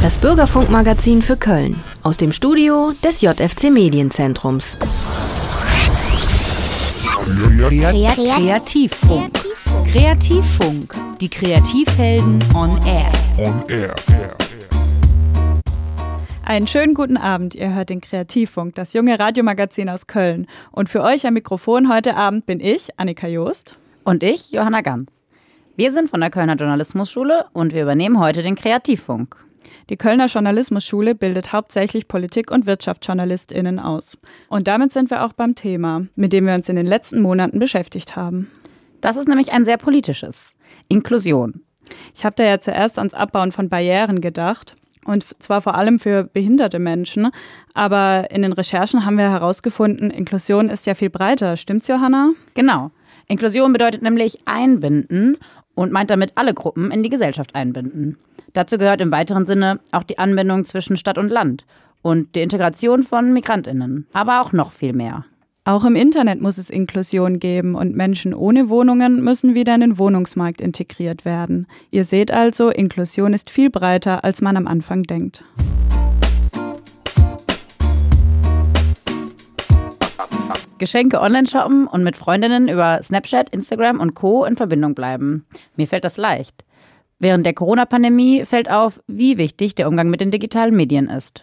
Das 0.00 0.16
Bürgerfunkmagazin 0.18 1.22
für 1.22 1.36
Köln 1.36 1.82
aus 2.04 2.16
dem 2.16 2.30
Studio 2.30 2.92
des 3.02 3.20
JFC 3.20 3.68
Medienzentrums. 3.68 4.78
Kreativfunk. 8.36 9.32
Kreativfunk. 9.90 10.94
Die 11.20 11.28
Kreativhelden 11.28 12.38
on 12.54 12.80
Air. 12.86 13.10
On 13.38 13.64
Air. 13.68 13.92
Einen 16.44 16.68
schönen 16.68 16.94
guten 16.94 17.16
Abend. 17.16 17.56
Ihr 17.56 17.74
hört 17.74 17.90
den 17.90 18.00
Kreativfunk, 18.00 18.76
das 18.76 18.92
junge 18.92 19.18
Radiomagazin 19.18 19.88
aus 19.88 20.06
Köln. 20.06 20.46
Und 20.70 20.88
für 20.88 21.02
euch 21.02 21.26
am 21.26 21.34
Mikrofon 21.34 21.92
heute 21.92 22.16
Abend 22.16 22.46
bin 22.46 22.60
ich, 22.60 22.88
Annika 22.98 23.26
Joost. 23.26 23.76
Und 24.04 24.22
ich, 24.22 24.52
Johanna 24.52 24.82
Ganz. 24.82 25.24
Wir 25.74 25.90
sind 25.90 26.08
von 26.08 26.20
der 26.20 26.30
Kölner 26.30 26.54
Journalismusschule 26.54 27.46
und 27.52 27.72
wir 27.74 27.82
übernehmen 27.82 28.20
heute 28.20 28.42
den 28.42 28.54
Kreativfunk. 28.54 29.47
Die 29.90 29.96
Kölner 29.96 30.26
Journalismusschule 30.26 31.14
bildet 31.14 31.52
hauptsächlich 31.52 32.08
Politik- 32.08 32.50
und 32.50 32.66
WirtschaftsjournalistInnen 32.66 33.78
aus. 33.78 34.18
Und 34.48 34.68
damit 34.68 34.92
sind 34.92 35.10
wir 35.10 35.24
auch 35.24 35.32
beim 35.32 35.54
Thema, 35.54 36.06
mit 36.16 36.32
dem 36.32 36.46
wir 36.46 36.54
uns 36.54 36.68
in 36.68 36.76
den 36.76 36.86
letzten 36.86 37.20
Monaten 37.20 37.58
beschäftigt 37.58 38.16
haben. 38.16 38.50
Das 39.00 39.16
ist 39.16 39.28
nämlich 39.28 39.52
ein 39.52 39.64
sehr 39.64 39.78
politisches. 39.78 40.56
Inklusion. 40.88 41.62
Ich 42.14 42.24
habe 42.24 42.36
da 42.36 42.44
ja 42.44 42.60
zuerst 42.60 42.98
ans 42.98 43.14
Abbauen 43.14 43.52
von 43.52 43.68
Barrieren 43.68 44.20
gedacht. 44.20 44.76
Und 45.04 45.24
zwar 45.42 45.62
vor 45.62 45.74
allem 45.74 45.98
für 45.98 46.24
behinderte 46.24 46.78
Menschen. 46.78 47.30
Aber 47.72 48.30
in 48.30 48.42
den 48.42 48.52
Recherchen 48.52 49.06
haben 49.06 49.16
wir 49.16 49.30
herausgefunden, 49.30 50.10
Inklusion 50.10 50.68
ist 50.68 50.86
ja 50.86 50.94
viel 50.94 51.08
breiter. 51.08 51.56
Stimmt's, 51.56 51.88
Johanna? 51.88 52.32
Genau. 52.54 52.90
Inklusion 53.26 53.72
bedeutet 53.72 54.02
nämlich 54.02 54.38
einbinden 54.46 55.36
und 55.78 55.92
meint 55.92 56.10
damit 56.10 56.32
alle 56.34 56.54
Gruppen 56.54 56.90
in 56.90 57.02
die 57.02 57.08
Gesellschaft 57.08 57.54
einbinden. 57.54 58.16
Dazu 58.52 58.78
gehört 58.78 59.00
im 59.00 59.12
weiteren 59.12 59.46
Sinne 59.46 59.78
auch 59.92 60.02
die 60.02 60.18
Anbindung 60.18 60.64
zwischen 60.64 60.96
Stadt 60.96 61.18
und 61.18 61.30
Land 61.30 61.64
und 62.02 62.34
die 62.34 62.40
Integration 62.40 63.04
von 63.04 63.32
Migrantinnen, 63.32 64.06
aber 64.12 64.40
auch 64.40 64.52
noch 64.52 64.72
viel 64.72 64.92
mehr. 64.92 65.24
Auch 65.64 65.84
im 65.84 65.96
Internet 65.96 66.40
muss 66.40 66.58
es 66.58 66.70
Inklusion 66.70 67.38
geben 67.38 67.74
und 67.74 67.94
Menschen 67.94 68.34
ohne 68.34 68.70
Wohnungen 68.70 69.22
müssen 69.22 69.54
wieder 69.54 69.74
in 69.74 69.82
den 69.82 69.98
Wohnungsmarkt 69.98 70.60
integriert 70.60 71.24
werden. 71.24 71.66
Ihr 71.90 72.04
seht 72.04 72.32
also, 72.32 72.70
Inklusion 72.70 73.34
ist 73.34 73.50
viel 73.50 73.70
breiter, 73.70 74.24
als 74.24 74.40
man 74.40 74.56
am 74.56 74.66
Anfang 74.66 75.02
denkt. 75.02 75.44
Geschenke 80.78 81.20
online 81.20 81.46
shoppen 81.46 81.86
und 81.86 82.04
mit 82.04 82.16
Freundinnen 82.16 82.68
über 82.68 83.02
Snapchat, 83.02 83.50
Instagram 83.54 84.00
und 84.00 84.14
Co. 84.14 84.44
in 84.44 84.56
Verbindung 84.56 84.94
bleiben. 84.94 85.44
Mir 85.76 85.86
fällt 85.86 86.04
das 86.04 86.16
leicht. 86.16 86.64
Während 87.18 87.44
der 87.44 87.54
Corona-Pandemie 87.54 88.44
fällt 88.44 88.70
auf, 88.70 89.00
wie 89.08 89.38
wichtig 89.38 89.74
der 89.74 89.88
Umgang 89.88 90.08
mit 90.08 90.20
den 90.20 90.30
digitalen 90.30 90.76
Medien 90.76 91.08
ist. 91.08 91.42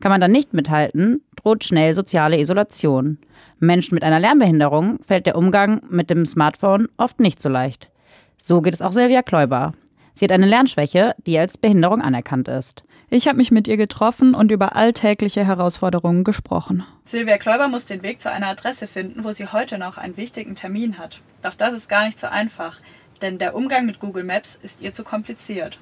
Kann 0.00 0.10
man 0.10 0.20
dann 0.20 0.32
nicht 0.32 0.52
mithalten, 0.52 1.22
droht 1.36 1.64
schnell 1.64 1.94
soziale 1.94 2.38
Isolation. 2.38 3.18
Menschen 3.58 3.94
mit 3.94 4.04
einer 4.04 4.20
Lernbehinderung 4.20 4.98
fällt 5.02 5.26
der 5.26 5.36
Umgang 5.36 5.80
mit 5.88 6.10
dem 6.10 6.26
Smartphone 6.26 6.88
oft 6.98 7.20
nicht 7.20 7.40
so 7.40 7.48
leicht. 7.48 7.90
So 8.36 8.60
geht 8.60 8.74
es 8.74 8.82
auch 8.82 8.92
Silvia 8.92 9.22
Kläuber. 9.22 9.72
Sie 10.12 10.24
hat 10.24 10.32
eine 10.32 10.46
Lernschwäche, 10.46 11.14
die 11.26 11.38
als 11.38 11.56
Behinderung 11.56 12.02
anerkannt 12.02 12.48
ist. 12.48 12.84
Ich 13.10 13.28
habe 13.28 13.36
mich 13.36 13.50
mit 13.50 13.68
ihr 13.68 13.76
getroffen 13.76 14.34
und 14.34 14.50
über 14.50 14.76
alltägliche 14.76 15.44
Herausforderungen 15.44 16.24
gesprochen. 16.24 16.84
Silvia 17.04 17.38
Kläuber 17.38 17.68
muss 17.68 17.86
den 17.86 18.02
Weg 18.02 18.20
zu 18.20 18.30
einer 18.30 18.48
Adresse 18.48 18.86
finden, 18.86 19.24
wo 19.24 19.32
sie 19.32 19.46
heute 19.46 19.78
noch 19.78 19.98
einen 19.98 20.16
wichtigen 20.16 20.56
Termin 20.56 20.98
hat. 20.98 21.20
Doch 21.42 21.54
das 21.54 21.74
ist 21.74 21.88
gar 21.88 22.06
nicht 22.06 22.18
so 22.18 22.26
einfach, 22.26 22.80
denn 23.22 23.38
der 23.38 23.54
Umgang 23.54 23.86
mit 23.86 24.00
Google 24.00 24.24
Maps 24.24 24.58
ist 24.62 24.80
ihr 24.80 24.94
zu 24.94 25.04
kompliziert. 25.04 25.78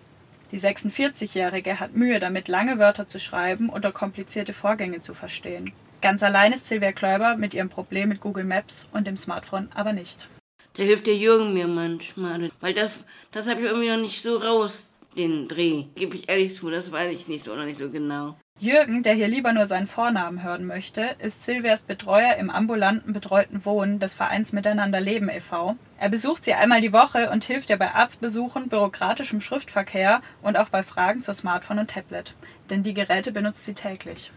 Die 0.51 0.59
46-Jährige 0.59 1.81
hat 1.81 1.97
Mühe 1.97 2.19
damit, 2.19 2.49
lange 2.49 2.79
Wörter 2.79 3.07
zu 3.07 3.19
schreiben 3.19 3.71
oder 3.71 3.91
komplizierte 3.91 4.53
Vorgänge 4.53 5.01
zu 5.01 5.15
verstehen. 5.15 5.73
Ganz 6.03 6.23
allein 6.23 6.53
ist 6.53 6.67
Silvia 6.67 6.93
Kläuber 6.93 7.37
mit 7.37 7.55
ihrem 7.55 7.69
Problem 7.69 8.09
mit 8.09 8.21
Google 8.21 8.45
Maps 8.45 8.89
und 8.93 9.07
dem 9.07 9.17
Smartphone 9.17 9.69
aber 9.75 9.93
nicht. 9.93 10.29
Da 10.75 10.83
hilft 10.83 11.07
der 11.07 11.17
Jürgen 11.17 11.55
mir 11.55 11.69
manchmal, 11.69 12.51
weil 12.61 12.75
das, 12.75 13.01
das 13.31 13.47
habe 13.47 13.61
ich 13.61 13.67
irgendwie 13.67 13.91
noch 13.91 14.01
nicht 14.01 14.23
so 14.23 14.37
raus, 14.37 14.89
den 15.17 15.49
Dreh. 15.49 15.85
Gebe 15.95 16.17
ich 16.17 16.29
ehrlich 16.29 16.55
zu, 16.55 16.71
das 16.71 16.93
weiß 16.93 17.13
ich 17.13 17.29
nicht 17.29 17.45
so 17.45 17.55
noch 17.55 17.65
nicht 17.65 17.79
so 17.79 17.91
genau. 17.91 18.37
Jürgen, 18.61 19.03
der 19.03 19.15
hier 19.15 19.27
lieber 19.27 19.53
nur 19.53 19.67
seinen 19.67 19.89
Vornamen 19.89 20.45
hören 20.45 20.65
möchte, 20.65 21.17
ist 21.19 21.43
Silvias 21.43 21.83
Betreuer 21.83 22.37
im 22.37 22.49
ambulanten 22.49 23.13
betreuten 23.13 23.65
Wohnen 23.65 23.99
des 23.99 24.15
Vereins 24.15 24.53
Miteinander 24.53 25.01
Leben 25.01 25.29
e.V. 25.29 25.75
Er 25.99 26.09
besucht 26.09 26.45
sie 26.45 26.55
einmal 26.55 26.81
die 26.81 26.93
Woche 26.93 27.31
und 27.31 27.43
hilft 27.43 27.71
ihr 27.71 27.77
bei 27.77 27.93
Arztbesuchen, 27.93 28.69
bürokratischem 28.69 29.41
Schriftverkehr 29.41 30.21
und 30.43 30.57
auch 30.57 30.69
bei 30.69 30.85
Fragen 30.85 31.23
zu 31.23 31.35
Smartphone 31.35 31.81
und 31.81 31.91
Tablet. 31.91 32.35
Denn 32.71 32.85
die 32.85 32.95
Geräte 32.95 33.33
benutzt 33.33 33.65
sie 33.65 33.75
täglich. 33.75 34.31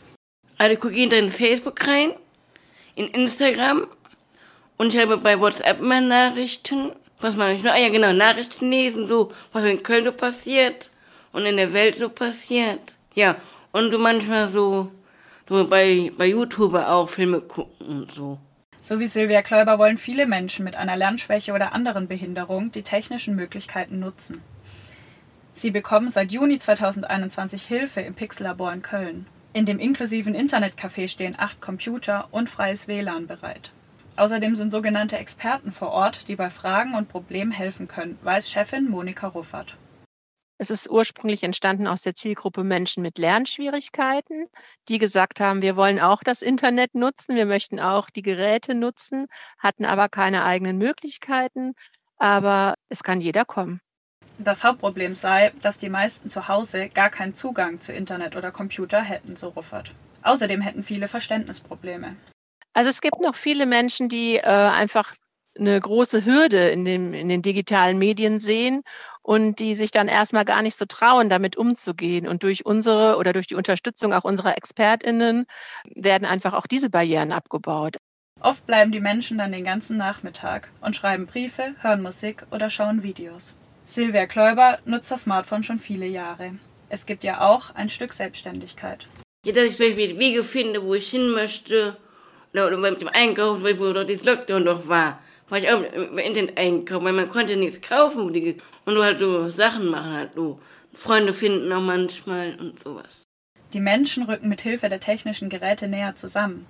Also 0.57 0.75
gucke 0.79 0.95
ich 0.95 1.13
in 1.13 1.31
Facebook 1.31 1.85
rein, 1.85 2.11
in 2.95 3.07
Instagram 3.09 3.87
und 4.77 4.93
ich 4.93 4.99
habe 4.99 5.17
bei 5.17 5.39
WhatsApp 5.39 5.79
immer 5.79 6.01
Nachrichten. 6.01 6.93
Was 7.25 7.35
mache 7.35 7.53
ich 7.53 7.63
noch? 7.63 7.71
Ah 7.71 7.79
ja, 7.79 7.89
genau, 7.89 8.13
Nachrichten 8.13 8.69
lesen, 8.69 9.07
so, 9.07 9.31
was 9.51 9.63
in 9.63 9.81
Köln 9.81 10.05
so 10.05 10.11
passiert 10.11 10.91
und 11.31 11.43
in 11.47 11.57
der 11.57 11.73
Welt 11.73 11.95
so 11.95 12.07
passiert. 12.07 12.97
Ja, 13.15 13.37
und 13.71 13.91
so 13.91 13.97
manchmal 13.97 14.47
so, 14.47 14.91
so 15.49 15.67
bei, 15.67 16.11
bei 16.15 16.27
YouTube 16.27 16.75
auch 16.75 17.09
Filme 17.09 17.41
gucken 17.41 17.87
und 17.87 18.11
so. 18.11 18.37
So 18.79 18.99
wie 18.99 19.07
Silvia 19.07 19.41
Kläuber 19.41 19.79
wollen 19.79 19.97
viele 19.97 20.27
Menschen 20.27 20.65
mit 20.65 20.75
einer 20.75 20.95
Lernschwäche 20.95 21.53
oder 21.53 21.73
anderen 21.73 22.07
Behinderung 22.07 22.71
die 22.71 22.83
technischen 22.83 23.35
Möglichkeiten 23.35 23.97
nutzen. 23.97 24.43
Sie 25.51 25.71
bekommen 25.71 26.09
seit 26.09 26.31
Juni 26.31 26.59
2021 26.59 27.63
Hilfe 27.63 28.01
im 28.01 28.13
Pixellabor 28.13 28.71
in 28.71 28.83
Köln. 28.83 29.25
In 29.51 29.65
dem 29.65 29.79
inklusiven 29.79 30.35
Internetcafé 30.35 31.07
stehen 31.07 31.33
acht 31.39 31.59
Computer 31.59 32.27
und 32.29 32.51
freies 32.51 32.87
WLAN 32.87 33.25
bereit. 33.25 33.71
Außerdem 34.17 34.55
sind 34.55 34.71
sogenannte 34.71 35.17
Experten 35.17 35.71
vor 35.71 35.91
Ort, 35.91 36.27
die 36.27 36.35
bei 36.35 36.49
Fragen 36.49 36.95
und 36.95 37.09
Problemen 37.09 37.51
helfen 37.51 37.87
können, 37.87 38.17
weiß 38.23 38.49
Chefin 38.49 38.89
Monika 38.89 39.27
Ruffert. 39.27 39.77
Es 40.57 40.69
ist 40.69 40.89
ursprünglich 40.89 41.43
entstanden 41.43 41.85
aus 41.85 42.01
der 42.01 42.15
Zielgruppe 42.15 42.63
Menschen 42.63 43.03
mit 43.03 43.17
Lernschwierigkeiten, 43.17 44.45
die 44.87 44.99
gesagt 44.99 45.41
haben, 45.41 45.61
wir 45.61 45.75
wollen 45.75 45.99
auch 45.99 46.23
das 46.23 46.41
Internet 46.41 46.95
nutzen, 46.95 47.35
wir 47.35 47.45
möchten 47.45 47.81
auch 47.81 48.09
die 48.09 48.21
Geräte 48.21 48.73
nutzen, 48.73 49.25
hatten 49.59 49.83
aber 49.83 50.07
keine 50.07 50.45
eigenen 50.45 50.77
Möglichkeiten. 50.77 51.73
Aber 52.17 52.75
es 52.87 53.03
kann 53.03 53.19
jeder 53.19 53.43
kommen. 53.43 53.81
Das 54.37 54.63
Hauptproblem 54.63 55.15
sei, 55.15 55.51
dass 55.61 55.77
die 55.77 55.89
meisten 55.89 56.29
zu 56.29 56.47
Hause 56.47 56.87
gar 56.87 57.09
keinen 57.09 57.35
Zugang 57.35 57.81
zu 57.81 57.91
Internet 57.91 58.37
oder 58.37 58.51
Computer 58.51 59.01
hätten, 59.01 59.35
so 59.35 59.49
Ruffert. 59.49 59.91
Außerdem 60.23 60.61
hätten 60.61 60.83
viele 60.83 61.09
Verständnisprobleme. 61.09 62.15
Also 62.75 62.89
es 62.89 62.99
gibt 62.99 63.21
noch 63.21 63.35
viele 63.35 63.65
Menschen, 63.65 64.09
die 64.09 64.35
äh, 64.35 64.41
einfach 64.43 65.15
eine 65.57 65.79
große 65.79 66.25
Hürde 66.25 66.67
in, 66.67 66.83
dem, 66.83 67.13
in 67.13 67.29
den 67.29 67.41
digitalen 67.41 67.97
Medien 67.97 68.41
sehen 68.41 68.81
und 69.21 69.59
die 69.59 69.75
sich 69.75 69.91
dann 69.91 70.09
erstmal 70.09 70.43
gar 70.43 70.61
nicht 70.61 70.77
so 70.77 70.83
trauen, 70.83 71.29
damit 71.29 71.55
umzugehen. 71.55 72.27
Und 72.27 72.43
durch 72.43 72.65
unsere 72.65 73.15
oder 73.15 73.31
durch 73.31 73.47
die 73.47 73.55
Unterstützung 73.55 74.11
auch 74.11 74.25
unserer 74.25 74.57
ExpertInnen 74.57 75.45
werden 75.95 76.25
einfach 76.25 76.53
auch 76.53 76.67
diese 76.67 76.89
Barrieren 76.89 77.31
abgebaut. 77.31 77.95
Oft 78.41 78.65
bleiben 78.67 78.91
die 78.91 78.99
Menschen 78.99 79.37
dann 79.37 79.53
den 79.53 79.63
ganzen 79.63 79.95
Nachmittag 79.95 80.69
und 80.81 80.97
schreiben 80.97 81.27
Briefe, 81.27 81.75
hören 81.79 82.01
Musik 82.01 82.45
oder 82.51 82.69
schauen 82.69 83.03
Videos. 83.03 83.55
Silvia 83.85 84.25
Kläuber 84.25 84.79
nutzt 84.83 85.11
das 85.11 85.21
Smartphone 85.21 85.63
schon 85.63 85.79
viele 85.79 86.07
Jahre. 86.07 86.55
Es 86.89 87.05
gibt 87.05 87.23
ja 87.23 87.39
auch 87.39 87.73
ein 87.73 87.89
Stück 87.89 88.11
Selbstständigkeit. 88.11 89.07
Ja, 89.45 89.53
dass 89.53 89.63
ich 89.63 89.77
vielleicht 89.77 90.19
Wege 90.19 90.43
finde, 90.43 90.83
wo 90.83 90.93
ich 90.93 91.09
hin 91.09 91.29
möchte 91.29 91.95
oder 92.57 92.77
mit 92.77 93.01
dem 93.01 93.09
Einkauf, 93.09 93.61
wo 93.61 93.93
doch 93.93 94.05
das 94.05 94.23
Lockdown 94.23 94.63
noch 94.63 94.87
war, 94.87 95.19
war 95.49 95.57
ich 95.57 95.69
auch 95.69 95.81
im 95.81 96.17
Internet 96.17 96.57
einkaufen, 96.57 97.05
weil 97.05 97.13
man 97.13 97.29
konnte 97.29 97.55
nichts 97.55 97.81
kaufen 97.81 98.21
und 98.21 98.33
du 98.33 99.03
halt 99.03 99.19
so 99.19 99.49
Sachen 99.51 99.87
machen, 99.87 100.13
halt 100.13 100.33
so 100.33 100.59
Freunde 100.95 101.33
finden 101.33 101.71
auch 101.71 101.81
manchmal 101.81 102.55
und 102.59 102.81
sowas. 102.81 103.23
Die 103.73 103.79
Menschen 103.79 104.23
rücken 104.23 104.47
mit 104.47 104.61
Hilfe 104.61 104.89
der 104.89 104.99
technischen 104.99 105.49
Geräte 105.49 105.87
näher 105.87 106.15
zusammen. 106.15 106.65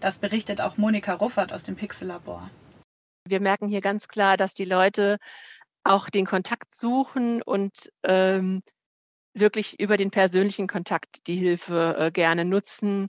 Das 0.00 0.18
berichtet 0.18 0.60
auch 0.60 0.76
Monika 0.76 1.14
Ruffert 1.14 1.52
aus 1.52 1.64
dem 1.64 1.76
Pixellabor. 1.76 2.50
Wir 3.26 3.40
merken 3.40 3.68
hier 3.68 3.80
ganz 3.80 4.08
klar, 4.08 4.36
dass 4.36 4.54
die 4.54 4.64
Leute 4.64 5.18
auch 5.84 6.10
den 6.10 6.26
Kontakt 6.26 6.74
suchen 6.74 7.42
und 7.42 7.90
ähm, 8.02 8.60
wirklich 9.34 9.78
über 9.80 9.96
den 9.96 10.10
persönlichen 10.10 10.66
Kontakt 10.66 11.26
die 11.26 11.36
Hilfe 11.36 11.96
äh, 11.98 12.10
gerne 12.10 12.44
nutzen 12.44 13.08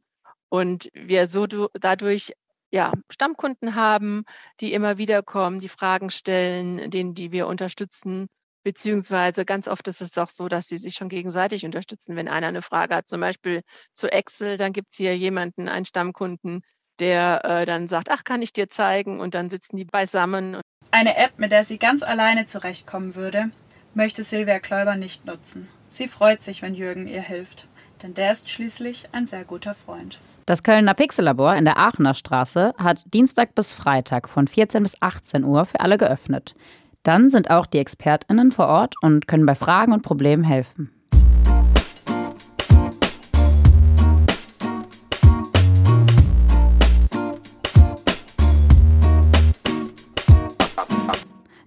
und 0.49 0.89
wir 0.93 1.27
so 1.27 1.45
dadurch 1.47 2.33
ja, 2.71 2.93
Stammkunden 3.09 3.75
haben, 3.75 4.23
die 4.59 4.73
immer 4.73 4.97
wieder 4.97 5.23
kommen, 5.23 5.59
die 5.59 5.69
Fragen 5.69 6.09
stellen, 6.09 6.91
denen, 6.91 7.15
die 7.15 7.31
wir 7.31 7.47
unterstützen. 7.47 8.27
Beziehungsweise 8.63 9.45
ganz 9.45 9.67
oft 9.67 9.87
ist 9.87 10.01
es 10.01 10.17
auch 10.17 10.29
so, 10.29 10.47
dass 10.49 10.67
sie 10.67 10.77
sich 10.77 10.95
schon 10.95 11.09
gegenseitig 11.09 11.65
unterstützen. 11.65 12.15
Wenn 12.15 12.27
einer 12.27 12.47
eine 12.47 12.61
Frage 12.61 12.95
hat, 12.95 13.07
zum 13.07 13.21
Beispiel 13.21 13.61
zu 13.93 14.11
Excel, 14.11 14.57
dann 14.57 14.73
gibt 14.73 14.89
es 14.91 14.97
hier 14.97 15.17
jemanden, 15.17 15.69
einen 15.69 15.85
Stammkunden, 15.85 16.61
der 16.99 17.43
äh, 17.45 17.65
dann 17.65 17.87
sagt, 17.87 18.11
ach, 18.11 18.23
kann 18.23 18.41
ich 18.41 18.53
dir 18.53 18.69
zeigen? 18.69 19.19
Und 19.19 19.33
dann 19.33 19.49
sitzen 19.49 19.77
die 19.77 19.85
beisammen. 19.85 20.59
Eine 20.91 21.15
App, 21.17 21.39
mit 21.39 21.51
der 21.51 21.63
sie 21.63 21.77
ganz 21.77 22.03
alleine 22.03 22.45
zurechtkommen 22.45 23.15
würde, 23.15 23.49
möchte 23.93 24.23
Silvia 24.23 24.59
Kläuber 24.59 24.95
nicht 24.95 25.25
nutzen. 25.25 25.67
Sie 25.87 26.07
freut 26.07 26.43
sich, 26.43 26.61
wenn 26.61 26.75
Jürgen 26.75 27.07
ihr 27.07 27.21
hilft, 27.21 27.67
denn 28.03 28.13
der 28.13 28.31
ist 28.31 28.49
schließlich 28.49 29.09
ein 29.13 29.25
sehr 29.25 29.45
guter 29.45 29.73
Freund. 29.73 30.19
Das 30.49 30.63
Kölner 30.63 30.95
Pixellabor 30.95 31.53
in 31.53 31.63
der 31.63 31.77
Aachener 31.77 32.15
Straße 32.15 32.73
hat 32.79 33.03
Dienstag 33.13 33.53
bis 33.53 33.71
Freitag 33.71 34.27
von 34.27 34.47
14 34.47 34.81
bis 34.81 34.99
18 34.99 35.43
Uhr 35.43 35.63
für 35.65 35.79
alle 35.79 35.99
geöffnet. 35.99 36.55
Dann 37.03 37.29
sind 37.29 37.51
auch 37.51 37.67
die 37.67 37.77
ExpertInnen 37.77 38.51
vor 38.51 38.65
Ort 38.65 38.95
und 38.99 39.27
können 39.27 39.45
bei 39.45 39.53
Fragen 39.53 39.93
und 39.93 40.01
Problemen 40.01 40.43
helfen. 40.43 40.89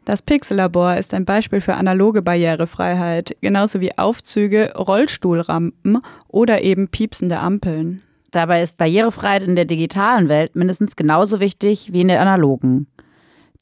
Das 0.04 0.22
Pixellabor 0.22 0.96
ist 0.96 1.14
ein 1.14 1.24
Beispiel 1.24 1.60
für 1.60 1.74
analoge 1.74 2.20
Barrierefreiheit, 2.20 3.36
genauso 3.40 3.80
wie 3.80 3.96
Aufzüge, 3.96 4.72
Rollstuhlrampen 4.76 6.02
oder 6.26 6.62
eben 6.62 6.88
piepsende 6.88 7.38
Ampeln. 7.38 8.02
Dabei 8.32 8.62
ist 8.62 8.78
Barrierefreiheit 8.78 9.42
in 9.42 9.56
der 9.56 9.66
digitalen 9.66 10.28
Welt 10.28 10.56
mindestens 10.56 10.96
genauso 10.96 11.38
wichtig 11.38 11.92
wie 11.92 12.00
in 12.00 12.08
der 12.08 12.20
analogen. 12.20 12.86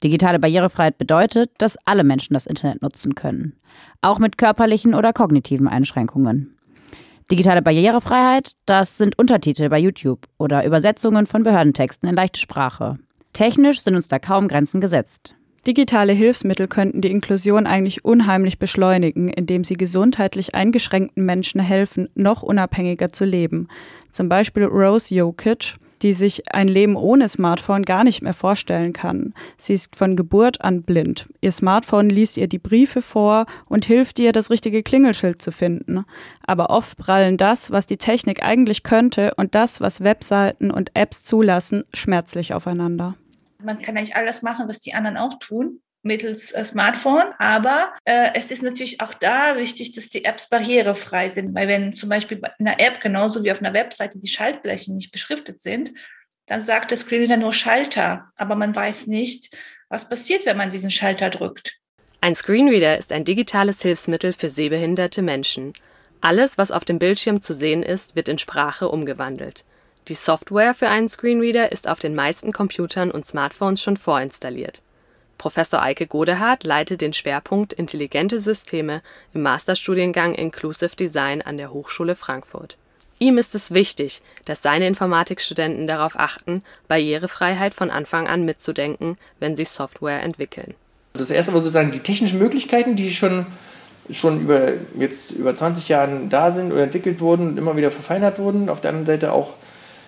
Digitale 0.01 0.39
Barrierefreiheit 0.39 0.97
bedeutet, 0.97 1.51
dass 1.59 1.77
alle 1.85 2.03
Menschen 2.03 2.33
das 2.33 2.47
Internet 2.47 2.81
nutzen 2.81 3.13
können, 3.13 3.53
auch 4.01 4.17
mit 4.17 4.37
körperlichen 4.37 4.95
oder 4.95 5.13
kognitiven 5.13 5.67
Einschränkungen. 5.67 6.57
Digitale 7.29 7.61
Barrierefreiheit, 7.61 8.55
das 8.65 8.97
sind 8.97 9.19
Untertitel 9.19 9.69
bei 9.69 9.77
YouTube 9.77 10.25
oder 10.37 10.65
Übersetzungen 10.65 11.27
von 11.27 11.43
Behördentexten 11.43 12.09
in 12.09 12.15
leichte 12.15 12.39
Sprache. 12.39 12.97
Technisch 13.33 13.81
sind 13.81 13.95
uns 13.95 14.07
da 14.07 14.19
kaum 14.19 14.47
Grenzen 14.47 14.81
gesetzt. 14.81 15.35
Digitale 15.67 16.13
Hilfsmittel 16.13 16.67
könnten 16.67 17.01
die 17.01 17.11
Inklusion 17.11 17.67
eigentlich 17.67 18.03
unheimlich 18.03 18.57
beschleunigen, 18.57 19.29
indem 19.29 19.63
sie 19.63 19.75
gesundheitlich 19.75 20.55
eingeschränkten 20.55 21.23
Menschen 21.23 21.61
helfen, 21.61 22.09
noch 22.15 22.41
unabhängiger 22.41 23.11
zu 23.11 23.25
leben. 23.25 23.67
Zum 24.11 24.29
Beispiel 24.29 24.65
Rose 24.65 25.13
Jokic, 25.13 25.75
die 26.01 26.13
sich 26.13 26.53
ein 26.53 26.67
Leben 26.67 26.95
ohne 26.95 27.29
Smartphone 27.29 27.83
gar 27.83 28.03
nicht 28.03 28.21
mehr 28.21 28.33
vorstellen 28.33 28.93
kann. 28.93 29.33
Sie 29.57 29.73
ist 29.73 29.95
von 29.95 30.15
Geburt 30.15 30.61
an 30.61 30.83
blind. 30.83 31.29
Ihr 31.41 31.51
Smartphone 31.51 32.09
liest 32.09 32.37
ihr 32.37 32.47
die 32.47 32.59
Briefe 32.59 33.01
vor 33.01 33.45
und 33.67 33.85
hilft 33.85 34.19
ihr, 34.19 34.31
das 34.31 34.49
richtige 34.49 34.83
Klingelschild 34.83 35.41
zu 35.41 35.51
finden. 35.51 36.05
Aber 36.45 36.69
oft 36.69 36.97
prallen 36.97 37.37
das, 37.37 37.71
was 37.71 37.85
die 37.85 37.97
Technik 37.97 38.43
eigentlich 38.43 38.83
könnte, 38.83 39.33
und 39.35 39.55
das, 39.55 39.81
was 39.81 40.03
Webseiten 40.03 40.71
und 40.71 40.91
Apps 40.95 41.23
zulassen, 41.23 41.83
schmerzlich 41.93 42.53
aufeinander. 42.53 43.15
Man 43.63 43.81
kann 43.81 43.95
eigentlich 43.95 44.15
alles 44.15 44.41
machen, 44.41 44.67
was 44.67 44.79
die 44.79 44.93
anderen 44.93 45.17
auch 45.17 45.37
tun 45.39 45.81
mittels 46.03 46.51
äh, 46.51 46.65
Smartphone. 46.65 47.33
Aber 47.37 47.93
äh, 48.05 48.29
es 48.33 48.51
ist 48.51 48.63
natürlich 48.63 49.01
auch 49.01 49.13
da 49.13 49.57
wichtig, 49.57 49.93
dass 49.93 50.09
die 50.09 50.25
Apps 50.25 50.49
barrierefrei 50.49 51.29
sind. 51.29 51.53
Weil 51.55 51.67
wenn 51.67 51.95
zum 51.95 52.09
Beispiel 52.09 52.41
in 52.59 52.67
einer 52.67 52.79
App 52.79 53.01
genauso 53.01 53.43
wie 53.43 53.51
auf 53.51 53.59
einer 53.59 53.73
Webseite 53.73 54.19
die 54.19 54.27
Schaltflächen 54.27 54.95
nicht 54.95 55.11
beschriftet 55.11 55.61
sind, 55.61 55.91
dann 56.47 56.61
sagt 56.61 56.91
der 56.91 56.97
Screenreader 56.97 57.37
nur 57.37 57.53
Schalter. 57.53 58.31
Aber 58.35 58.55
man 58.55 58.75
weiß 58.75 59.07
nicht, 59.07 59.55
was 59.89 60.09
passiert, 60.09 60.45
wenn 60.45 60.57
man 60.57 60.71
diesen 60.71 60.91
Schalter 60.91 61.29
drückt. 61.29 61.77
Ein 62.21 62.35
Screenreader 62.35 62.97
ist 62.97 63.11
ein 63.11 63.25
digitales 63.25 63.81
Hilfsmittel 63.81 64.33
für 64.33 64.49
sehbehinderte 64.49 65.21
Menschen. 65.21 65.73
Alles, 66.21 66.57
was 66.57 66.69
auf 66.69 66.85
dem 66.85 66.99
Bildschirm 66.99 67.41
zu 67.41 67.55
sehen 67.55 67.81
ist, 67.81 68.15
wird 68.15 68.29
in 68.29 68.37
Sprache 68.37 68.89
umgewandelt. 68.89 69.65
Die 70.07 70.13
Software 70.13 70.73
für 70.73 70.89
einen 70.89 71.09
Screenreader 71.09 71.71
ist 71.71 71.87
auf 71.87 71.99
den 71.99 72.13
meisten 72.13 72.51
Computern 72.51 73.11
und 73.11 73.25
Smartphones 73.25 73.81
schon 73.81 73.97
vorinstalliert. 73.97 74.81
Professor 75.41 75.81
Eike 75.81 76.05
Godehard 76.05 76.65
leitet 76.65 77.01
den 77.01 77.13
Schwerpunkt 77.13 77.73
Intelligente 77.73 78.39
Systeme 78.39 79.01
im 79.33 79.41
Masterstudiengang 79.41 80.35
Inclusive 80.35 80.95
Design 80.95 81.41
an 81.41 81.57
der 81.57 81.73
Hochschule 81.73 82.15
Frankfurt. 82.15 82.77
Ihm 83.17 83.39
ist 83.39 83.55
es 83.55 83.73
wichtig, 83.73 84.21
dass 84.45 84.61
seine 84.61 84.85
Informatikstudenten 84.85 85.87
darauf 85.87 86.13
achten, 86.15 86.61
Barrierefreiheit 86.87 87.73
von 87.73 87.89
Anfang 87.89 88.27
an 88.27 88.45
mitzudenken, 88.45 89.17
wenn 89.39 89.55
sie 89.55 89.65
Software 89.65 90.21
entwickeln. 90.21 90.75
Das 91.13 91.31
erste 91.31 91.53
war 91.53 91.61
sozusagen 91.61 91.91
die 91.91 92.01
technischen 92.01 92.37
Möglichkeiten, 92.37 92.95
die 92.95 93.11
schon, 93.11 93.47
schon 94.11 94.41
über, 94.41 94.73
jetzt 94.95 95.31
über 95.31 95.55
20 95.55 95.89
Jahren 95.89 96.29
da 96.29 96.51
sind 96.51 96.71
oder 96.71 96.83
entwickelt 96.83 97.19
wurden 97.19 97.47
und 97.47 97.57
immer 97.57 97.75
wieder 97.75 97.89
verfeinert 97.89 98.37
wurden. 98.37 98.69
Auf 98.69 98.79
der 98.79 98.89
anderen 98.91 99.07
Seite 99.07 99.33
auch 99.33 99.55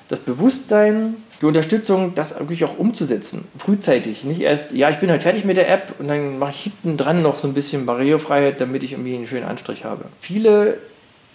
das 0.10 0.20
Bewusstsein, 0.20 1.16
die 1.44 1.48
Unterstützung, 1.48 2.16
das 2.16 2.40
wirklich 2.40 2.64
auch 2.64 2.78
umzusetzen, 2.78 3.44
frühzeitig. 3.58 4.24
Nicht 4.24 4.40
erst, 4.40 4.72
ja, 4.72 4.90
ich 4.90 5.00
bin 5.00 5.12
halt 5.12 5.24
fertig 5.24 5.44
mit 5.44 5.58
der 5.58 5.70
App 5.70 5.94
und 6.00 6.08
dann 6.08 6.40
mache 6.40 6.52
ich 6.52 6.62
hinten 6.62 6.96
dran 6.96 7.22
noch 7.22 7.38
so 7.38 7.50
ein 7.50 7.54
bisschen 7.54 7.86
Barrierefreiheit, 7.86 8.62
damit 8.62 8.82
ich 8.82 8.94
irgendwie 8.94 9.14
einen 9.14 9.28
schönen 9.28 9.44
Anstrich 9.44 9.84
habe. 9.84 10.06
Viele 10.22 10.78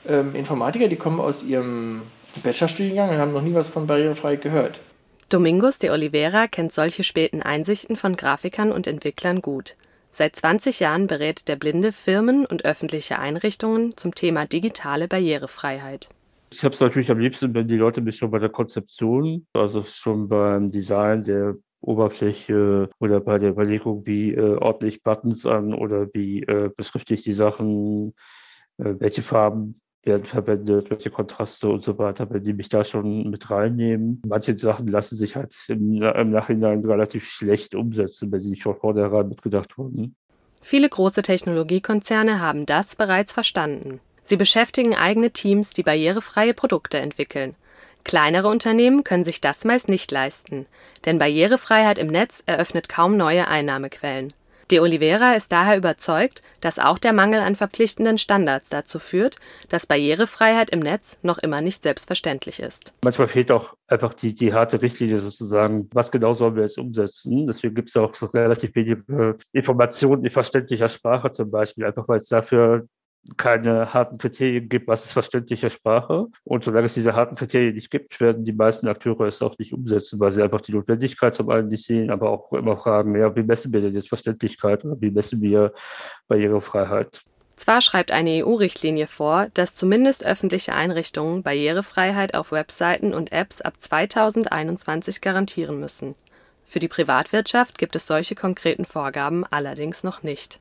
ähm, 0.09 0.35
Informatiker, 0.35 0.89
die 0.89 0.97
kommen 0.97 1.21
aus 1.21 1.43
ihrem 1.43 2.01
Bachelorstudiengang 2.43 3.11
und 3.11 3.19
haben 3.19 3.35
noch 3.35 3.43
nie 3.43 3.53
was 3.53 3.67
von 3.67 3.87
Barrierefreiheit 3.87 4.41
gehört. 4.41 4.81
Domingos 5.29 5.79
de 5.79 5.91
Oliveira 5.91 6.47
kennt 6.47 6.73
solche 6.73 7.05
späten 7.05 7.43
Einsichten 7.43 7.95
von 7.95 8.17
Grafikern 8.17 8.73
und 8.73 8.87
Entwicklern 8.87 9.43
gut. 9.43 9.77
Seit 10.11 10.37
20 10.37 10.81
Jahren 10.81 11.07
berät 11.07 11.49
der 11.49 11.57
Blinde 11.57 11.93
Firmen 11.93 12.47
und 12.47 12.65
öffentliche 12.65 13.19
Einrichtungen 13.19 13.95
zum 13.99 14.15
Thema 14.15 14.47
digitale 14.47 15.07
Barrierefreiheit. 15.07 16.09
Ich 16.53 16.65
habe 16.65 16.75
es 16.75 16.81
natürlich 16.81 17.11
am 17.11 17.19
liebsten, 17.19 17.55
wenn 17.55 17.69
die 17.69 17.77
Leute 17.77 18.01
mich 18.01 18.17
schon 18.17 18.31
bei 18.31 18.39
der 18.39 18.49
Konzeption, 18.49 19.47
also 19.53 19.83
schon 19.83 20.29
beim 20.29 20.71
Design 20.71 21.23
der 21.23 21.57
Oberfläche 21.81 22.91
oder 22.99 23.21
bei 23.21 23.39
der 23.39 23.51
Überlegung, 23.51 24.07
wie 24.07 24.35
äh, 24.35 24.57
ordne 24.57 24.93
Buttons 25.03 25.47
an 25.47 25.75
oder 25.75 26.09
wie 26.13 26.43
äh, 26.43 26.71
beschrifte 26.77 27.15
ich 27.15 27.23
die 27.23 27.33
Sachen, 27.33 28.15
äh, 28.79 28.95
welche 28.99 29.23
Farben 29.23 29.81
werden 30.05 30.27
verwendet, 30.27 30.91
welche 30.91 31.11
Kontraste 31.11 31.69
und 31.69 31.83
so 31.83 31.99
weiter, 31.99 32.29
wenn 32.31 32.43
die 32.43 32.55
mich 32.55 32.69
da 32.69 32.83
schon 32.83 33.31
mit 33.31 33.51
reinnehmen. 33.51 34.23
Manche 34.27 34.57
Sachen 34.59 34.89
lassen 34.89 35.17
sich 35.17 35.37
halt 35.37 35.55
im, 35.69 36.03
im 36.03 36.31
Nachhinein 36.31 36.85
relativ 36.85 37.29
schlecht 37.29 37.75
umsetzen, 37.75 38.33
wenn 38.33 38.41
sie 38.41 38.51
nicht 38.51 38.63
von 38.63 38.77
vornherein 38.77 39.29
mitgedacht 39.29 39.77
wurden. 39.77 40.17
Viele 40.61 40.89
große 40.89 41.23
Technologiekonzerne 41.23 42.41
haben 42.41 42.67
das 42.67 42.97
bereits 42.97 43.33
verstanden. 43.33 44.01
Sie 44.29 44.37
beschäftigen 44.37 44.95
eigene 44.95 45.31
Teams, 45.31 45.71
die 45.71 45.83
barrierefreie 45.83 46.53
Produkte 46.53 46.99
entwickeln. 46.99 47.55
Kleinere 48.05 48.49
Unternehmen 48.49 49.03
können 49.03 49.25
sich 49.25 49.41
das 49.41 49.65
meist 49.65 49.89
nicht 49.89 50.11
leisten, 50.11 50.67
denn 51.07 51.17
Barrierefreiheit 51.17 51.97
im 51.97 52.09
Netz 52.09 52.43
eröffnet 52.45 52.91
kaum 52.91 53.17
neue 53.17 53.49
Einnahmequellen. 53.49 54.35
De 54.71 54.81
Oliveira 54.81 55.33
ist 55.33 55.51
daher 55.51 55.79
überzeugt, 55.79 56.43
dass 56.61 56.79
auch 56.79 56.99
der 56.99 57.15
Mangel 57.15 57.41
an 57.41 57.57
verpflichtenden 57.57 58.19
Standards 58.19 58.69
dazu 58.69 58.99
führt, 58.99 59.37
dass 59.71 59.87
Barrierefreiheit 59.87 60.69
im 60.69 60.81
Netz 60.81 61.17
noch 61.23 61.39
immer 61.39 61.63
nicht 61.63 61.83
selbstverständlich 61.83 62.61
ist. 62.61 62.93
Manchmal 63.03 63.29
fehlt 63.29 63.51
auch 63.51 63.73
einfach 63.87 64.13
die, 64.13 64.35
die 64.35 64.53
harte 64.53 64.83
Richtlinie 64.83 65.21
sozusagen, 65.21 65.89
was 65.95 66.11
genau 66.11 66.35
sollen 66.35 66.55
wir 66.55 66.65
jetzt 66.65 66.77
umsetzen. 66.77 67.47
Deswegen 67.47 67.75
gibt 67.75 67.89
es 67.89 67.97
auch 67.97 68.15
so 68.15 68.27
relativ 68.27 68.75
wenige 68.75 69.39
Informationen 69.53 70.23
in 70.23 70.31
verständlicher 70.31 70.91
Sprache 70.91 71.31
zum 71.31 71.51
Beispiel, 71.51 71.87
einfach 71.87 72.07
weil 72.07 72.19
es 72.19 72.29
dafür 72.29 72.87
keine 73.37 73.93
harten 73.93 74.19
Kriterien 74.19 74.69
gibt, 74.69 74.89
was 74.89 75.07
ist 75.07 75.13
verständliche 75.13 75.71
Sprache. 75.71 76.27
Und 76.45 76.65
solange 76.65 76.87
es 76.87 76.95
diese 76.95 77.15
harten 77.15 77.37
Kriterien 77.37 77.75
nicht 77.75 77.91
gibt, 77.91 78.19
werden 78.21 78.45
die 78.45 78.53
meisten 78.53 78.89
Akteure 78.89 79.27
es 79.27 79.43
auch 79.43 79.59
nicht 79.59 79.73
umsetzen, 79.73 80.19
weil 80.21 80.31
sie 80.31 80.43
einfach 80.43 80.61
die 80.61 80.73
Notwendigkeit 80.73 81.35
zum 81.35 81.51
einen 81.51 81.69
nicht 81.69 81.85
sehen, 81.85 82.11
aber 82.11 82.31
auch 82.31 82.53
immer 82.53 82.77
fragen, 82.77 83.15
ja, 83.19 83.35
wie 83.37 83.43
messen 83.43 83.73
wir 83.73 83.81
denn 83.81 83.95
jetzt 83.95 84.09
Verständlichkeit 84.09 84.85
oder 84.85 85.01
wie 85.01 85.11
messen 85.11 85.41
wir 85.43 85.73
Barrierefreiheit? 86.27 87.23
Zwar 87.57 87.81
schreibt 87.81 88.13
eine 88.13 88.45
EU-Richtlinie 88.45 89.09
vor, 89.09 89.49
dass 89.55 89.75
zumindest 89.75 90.25
öffentliche 90.25 90.75
Einrichtungen 90.75 91.43
Barrierefreiheit 91.43 92.35
auf 92.35 92.53
Webseiten 92.53 93.13
und 93.13 93.33
Apps 93.33 93.61
ab 93.61 93.75
2021 93.79 95.21
garantieren 95.21 95.81
müssen. 95.81 96.15
Für 96.65 96.79
die 96.79 96.89
Privatwirtschaft 96.89 97.77
gibt 97.77 97.97
es 97.97 98.07
solche 98.07 98.37
konkreten 98.37 98.85
Vorgaben 98.85 99.45
allerdings 99.45 100.05
noch 100.05 100.23
nicht 100.23 100.61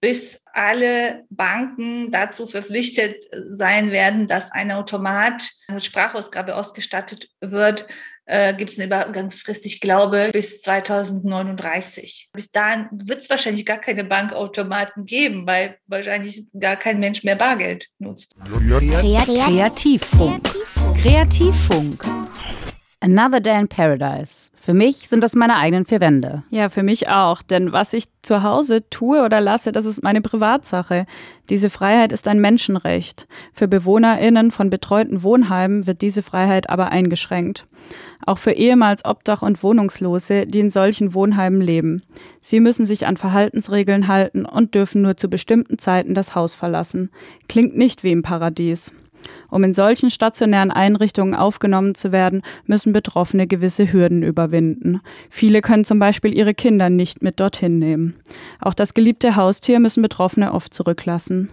bis 0.00 0.40
alle 0.52 1.24
Banken 1.30 2.10
dazu 2.10 2.46
verpflichtet 2.46 3.24
sein 3.50 3.90
werden, 3.90 4.26
dass 4.26 4.50
ein 4.52 4.72
Automat 4.72 5.50
mit 5.68 5.84
Sprachausgabe 5.84 6.56
ausgestattet 6.56 7.28
wird, 7.40 7.86
äh, 8.28 8.54
gibt 8.54 8.72
es 8.72 8.78
eine 8.78 8.86
Übergangsfrist, 8.86 9.64
ich 9.64 9.80
glaube, 9.80 10.28
bis 10.32 10.60
2039. 10.60 12.28
Bis 12.32 12.50
dahin 12.50 12.86
wird 12.92 13.20
es 13.20 13.30
wahrscheinlich 13.30 13.64
gar 13.64 13.78
keine 13.78 14.04
Bankautomaten 14.04 15.06
geben, 15.06 15.46
weil 15.46 15.78
wahrscheinlich 15.86 16.44
gar 16.58 16.76
kein 16.76 17.00
Mensch 17.00 17.24
mehr 17.24 17.36
Bargeld 17.36 17.88
nutzt. 17.98 18.36
Kreativfunk. 19.46 20.50
Kreativfunk. 21.00 22.04
Another 23.00 23.38
Day 23.40 23.60
in 23.60 23.68
Paradise. 23.68 24.50
Für 24.56 24.74
mich 24.74 25.08
sind 25.08 25.22
das 25.22 25.36
meine 25.36 25.56
eigenen 25.56 25.84
vier 25.84 26.00
Wände. 26.00 26.42
Ja, 26.50 26.68
für 26.68 26.82
mich 26.82 27.08
auch. 27.08 27.42
Denn 27.42 27.70
was 27.70 27.92
ich 27.92 28.06
zu 28.22 28.42
Hause 28.42 28.90
tue 28.90 29.22
oder 29.22 29.40
lasse, 29.40 29.70
das 29.70 29.84
ist 29.84 30.02
meine 30.02 30.20
Privatsache. 30.20 31.06
Diese 31.48 31.70
Freiheit 31.70 32.10
ist 32.10 32.26
ein 32.26 32.40
Menschenrecht. 32.40 33.28
Für 33.52 33.68
BewohnerInnen 33.68 34.50
von 34.50 34.68
betreuten 34.68 35.22
Wohnheimen 35.22 35.86
wird 35.86 36.02
diese 36.02 36.24
Freiheit 36.24 36.68
aber 36.70 36.88
eingeschränkt. 36.88 37.68
Auch 38.26 38.38
für 38.38 38.52
ehemals 38.52 39.04
Obdach- 39.04 39.42
und 39.42 39.62
Wohnungslose, 39.62 40.48
die 40.48 40.58
in 40.58 40.72
solchen 40.72 41.14
Wohnheimen 41.14 41.60
leben. 41.60 42.02
Sie 42.40 42.58
müssen 42.58 42.84
sich 42.84 43.06
an 43.06 43.16
Verhaltensregeln 43.16 44.08
halten 44.08 44.44
und 44.44 44.74
dürfen 44.74 45.02
nur 45.02 45.16
zu 45.16 45.28
bestimmten 45.28 45.78
Zeiten 45.78 46.14
das 46.14 46.34
Haus 46.34 46.56
verlassen. 46.56 47.10
Klingt 47.48 47.76
nicht 47.76 48.02
wie 48.02 48.10
im 48.10 48.22
Paradies. 48.22 48.92
Um 49.50 49.64
in 49.64 49.74
solchen 49.74 50.10
stationären 50.10 50.70
Einrichtungen 50.70 51.34
aufgenommen 51.34 51.94
zu 51.94 52.12
werden, 52.12 52.42
müssen 52.66 52.92
Betroffene 52.92 53.46
gewisse 53.46 53.92
Hürden 53.92 54.22
überwinden. 54.22 55.00
Viele 55.30 55.62
können 55.62 55.84
zum 55.84 55.98
Beispiel 55.98 56.36
ihre 56.36 56.54
Kinder 56.54 56.90
nicht 56.90 57.22
mit 57.22 57.40
dorthin 57.40 57.78
nehmen. 57.78 58.14
Auch 58.60 58.74
das 58.74 58.94
geliebte 58.94 59.36
Haustier 59.36 59.80
müssen 59.80 60.02
Betroffene 60.02 60.52
oft 60.52 60.74
zurücklassen. 60.74 61.50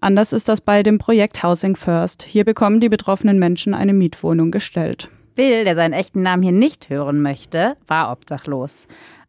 Anders 0.00 0.32
ist 0.32 0.48
das 0.48 0.60
bei 0.60 0.82
dem 0.82 0.98
Projekt 0.98 1.42
Housing 1.42 1.76
First. 1.76 2.22
Hier 2.22 2.44
bekommen 2.44 2.80
die 2.80 2.88
betroffenen 2.88 3.38
Menschen 3.38 3.74
eine 3.74 3.92
Mietwohnung 3.92 4.50
gestellt. 4.50 5.10
Bill, 5.34 5.64
der 5.64 5.74
seinen 5.74 5.92
echten 5.92 6.22
Namen 6.22 6.42
hier 6.42 6.52
nicht 6.52 6.88
hören 6.88 7.20
möchte, 7.20 7.76
war 7.86 8.10
obdachlos. 8.12 8.88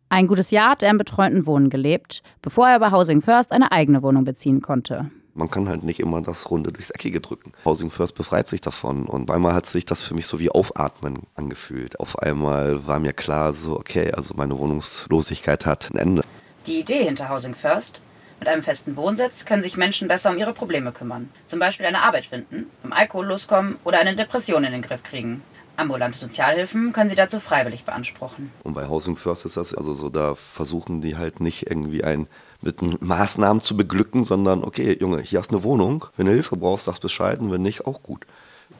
Ein 0.10 0.28
gutes 0.28 0.50
Jahr 0.50 0.72
hat 0.72 0.84
er 0.84 0.90
im 0.90 0.98
betreuten 0.98 1.46
Wohnen 1.46 1.70
gelebt, 1.70 2.24
bevor 2.42 2.68
er 2.68 2.80
bei 2.80 2.92
Housing 2.92 3.22
First 3.22 3.52
eine 3.52 3.72
eigene 3.72 4.02
Wohnung 4.02 4.24
beziehen 4.24 4.62
konnte. 4.62 5.12
Man 5.34 5.50
kann 5.50 5.70
halt 5.70 5.84
nicht 5.84 6.00
immer 6.00 6.22
das 6.22 6.50
Runde 6.50 6.72
durchs 6.72 6.90
Eckige 6.90 7.22
drücken. 7.22 7.54
Housing 7.66 7.92
First 7.92 8.16
befreit 8.16 8.48
sich 8.48 8.62
davon 8.62 9.06
und 9.06 9.30
einmal 9.32 9.54
hat 9.54 9.66
sich 9.66 9.86
das 9.86 10.04
für 10.04 10.14
mich 10.14 10.28
so 10.28 10.40
wie 10.40 10.50
Aufatmen 10.50 11.24
angefühlt. 11.36 12.00
Auf 12.00 12.20
einmal 12.20 12.88
war 12.88 13.00
mir 13.00 13.14
klar, 13.14 13.54
so 13.54 13.78
okay, 13.78 14.12
also 14.12 14.34
meine 14.36 14.58
Wohnungslosigkeit 14.58 15.66
hat 15.66 15.90
ein 15.92 15.98
Ende. 15.98 16.24
Die 16.66 16.80
Idee 16.80 17.04
hinter 17.04 17.30
Housing 17.30 17.54
First? 17.54 18.02
Mit 18.40 18.48
einem 18.48 18.64
festen 18.64 18.96
Wohnsitz 18.96 19.46
können 19.46 19.62
sich 19.62 19.76
Menschen 19.76 20.08
besser 20.08 20.30
um 20.30 20.38
ihre 20.38 20.54
Probleme 20.54 20.94
kümmern. 20.94 21.30
Zum 21.46 21.60
Beispiel 21.60 21.86
eine 21.86 22.02
Arbeit 22.02 22.26
finden, 22.26 22.68
um 22.84 22.94
Alkohol 22.94 23.26
loskommen 23.28 23.78
oder 23.84 24.00
eine 24.00 24.16
Depression 24.16 24.64
in 24.64 24.72
den 24.72 24.82
Griff 24.82 25.04
kriegen. 25.04 25.42
Ambulante 25.76 26.18
Sozialhilfen 26.18 26.94
können 26.94 27.10
sie 27.10 27.16
dazu 27.16 27.40
freiwillig 27.40 27.86
beanspruchen. 27.86 28.52
Und 28.64 28.74
bei 28.74 28.88
Housing 28.88 29.16
First 29.16 29.46
ist 29.46 29.58
das 29.58 29.74
also 29.74 29.94
so, 29.94 30.10
da 30.10 30.36
versuchen 30.36 31.02
die 31.02 31.18
halt 31.18 31.40
nicht 31.40 31.70
irgendwie 31.70 32.04
ein 32.04 32.28
mit 32.62 33.02
Maßnahmen 33.02 33.62
zu 33.62 33.78
beglücken, 33.78 34.24
sondern 34.24 34.64
okay, 34.64 34.98
Junge, 35.00 35.22
hier 35.22 35.40
hast 35.40 35.52
du 35.52 35.56
eine 35.56 35.64
Wohnung, 35.64 36.06
wenn 36.18 36.26
du 36.26 36.34
Hilfe 36.34 36.58
brauchst, 36.58 36.86
sagst 36.86 37.02
Bescheid 37.02 37.40
und 37.40 37.52
wenn 37.52 37.62
nicht, 37.62 37.86
auch 37.86 38.04
gut. 38.04 38.26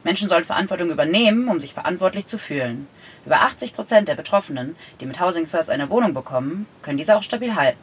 Menschen 0.04 0.28
sollen 0.28 0.44
Verantwortung 0.44 0.90
übernehmen, 0.90 1.48
um 1.48 1.60
sich 1.60 1.74
verantwortlich 1.74 2.26
zu 2.26 2.38
fühlen. 2.38 2.86
Über 3.26 3.40
80 3.40 3.74
Prozent 3.74 4.08
der 4.08 4.14
Betroffenen, 4.14 4.76
die 5.00 5.06
mit 5.06 5.20
Housing 5.20 5.46
First 5.46 5.70
eine 5.70 5.90
Wohnung 5.90 6.14
bekommen, 6.14 6.66
können 6.82 6.98
diese 6.98 7.16
auch 7.16 7.22
stabil 7.22 7.54
halten. 7.54 7.78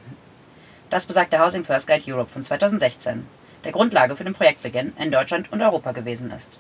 Das 0.89 1.05
besagt 1.05 1.33
der 1.33 1.43
Housing 1.43 1.63
First 1.63 1.87
Guide 1.87 2.11
Europe 2.11 2.31
von 2.31 2.43
2016, 2.43 3.25
der 3.63 3.71
Grundlage 3.71 4.15
für 4.15 4.23
den 4.23 4.33
Projektbeginn 4.33 4.93
in 4.97 5.11
Deutschland 5.11 5.51
und 5.51 5.61
Europa 5.61 5.91
gewesen 5.91 6.31
ist. 6.31 6.53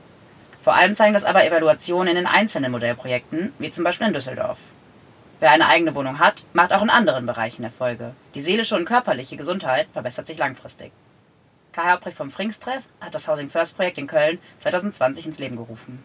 Vor 0.61 0.75
allem 0.75 0.93
zeigen 0.95 1.13
das 1.13 1.23
aber 1.23 1.45
Evaluationen 1.45 2.09
in 2.09 2.15
den 2.15 2.27
einzelnen 2.27 2.71
Modellprojekten, 2.73 3.53
wie 3.57 3.71
zum 3.71 3.85
Beispiel 3.85 4.07
in 4.07 4.13
Düsseldorf. 4.13 4.57
Wer 5.39 5.51
eine 5.51 5.67
eigene 5.67 5.93
Wohnung 5.93 6.17
hat, 6.17 6.43
macht 6.53 6.73
auch 6.73 6.81
in 6.81 6.89
anderen 6.89 7.27
Bereichen 7.27 7.63
Erfolge. 7.63 8.13
Die 8.33 8.39
seelische 8.39 8.75
und 8.75 8.85
körperliche 8.85 9.37
Gesundheit 9.37 9.91
verbessert 9.91 10.25
sich 10.25 10.39
langfristig. 10.39 10.91
Kai 11.73 11.91
Hauptrich 11.91 12.15
vom 12.15 12.31
Frings-Treff 12.31 12.83
hat 13.01 13.13
das 13.13 13.27
Housing 13.27 13.49
First 13.49 13.75
Projekt 13.75 13.99
in 13.99 14.07
Köln 14.07 14.39
2020 14.57 15.27
ins 15.27 15.37
Leben 15.37 15.55
gerufen. 15.55 16.03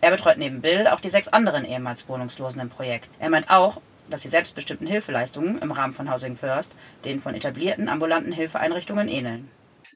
Er 0.00 0.10
betreut 0.10 0.38
neben 0.38 0.62
Bill 0.62 0.86
auch 0.86 1.00
die 1.00 1.10
sechs 1.10 1.28
anderen 1.28 1.66
ehemals 1.66 2.08
Wohnungslosen 2.08 2.62
im 2.62 2.70
Projekt. 2.70 3.08
Er 3.18 3.28
meint 3.28 3.50
auch, 3.50 3.82
dass 4.08 4.22
die 4.22 4.28
selbstbestimmten 4.28 4.86
Hilfeleistungen 4.86 5.58
im 5.58 5.70
Rahmen 5.70 5.92
von 5.92 6.10
Housing 6.10 6.36
First 6.36 6.74
den 7.04 7.20
von 7.20 7.34
etablierten 7.34 7.90
ambulanten 7.90 8.32
Hilfeeinrichtungen 8.32 9.08
ähneln. 9.08 9.50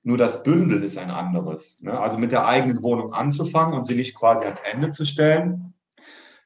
Nur 0.05 0.19
das 0.19 0.43
Bündel 0.43 0.85
ist 0.85 0.99
ein 0.99 1.11
anderes. 1.11 1.81
Ne? 1.81 1.99
Also 1.99 2.19
mit 2.19 2.33
der 2.33 2.47
eigenen 2.47 2.83
Wohnung 2.83 3.15
anzufangen 3.15 3.75
und 3.75 3.85
sie 3.85 3.97
nicht 3.97 4.15
quasi 4.15 4.45
ans 4.45 4.61
Ende 4.61 4.91
zu 4.91 5.07
stellen, 5.07 5.73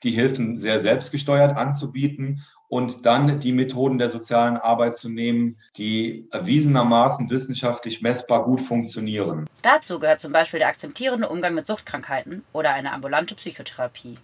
die 0.03 0.11
Hilfen 0.11 0.59
sehr 0.59 0.81
selbstgesteuert 0.81 1.57
anzubieten 1.57 2.45
und 2.69 3.05
dann 3.05 3.41
die 3.41 3.53
Methoden 3.53 3.99
der 3.99 4.09
sozialen 4.09 4.57
Arbeit 4.57 4.97
zu 4.97 5.09
nehmen, 5.09 5.57
die 5.77 6.29
erwiesenermaßen 6.31 7.29
wissenschaftlich 7.29 8.01
messbar 8.01 8.45
gut 8.45 8.61
funktionieren. 8.61 9.47
Dazu 9.63 9.99
gehört 9.99 10.21
zum 10.21 10.33
Beispiel 10.33 10.61
der 10.61 10.69
akzeptierende 10.69 11.29
Umgang 11.29 11.55
mit 11.55 11.67
Suchtkrankheiten 11.67 12.45
oder 12.53 12.73
eine 12.73 12.93
ambulante 12.93 13.35
Psychotherapie. 13.35 14.19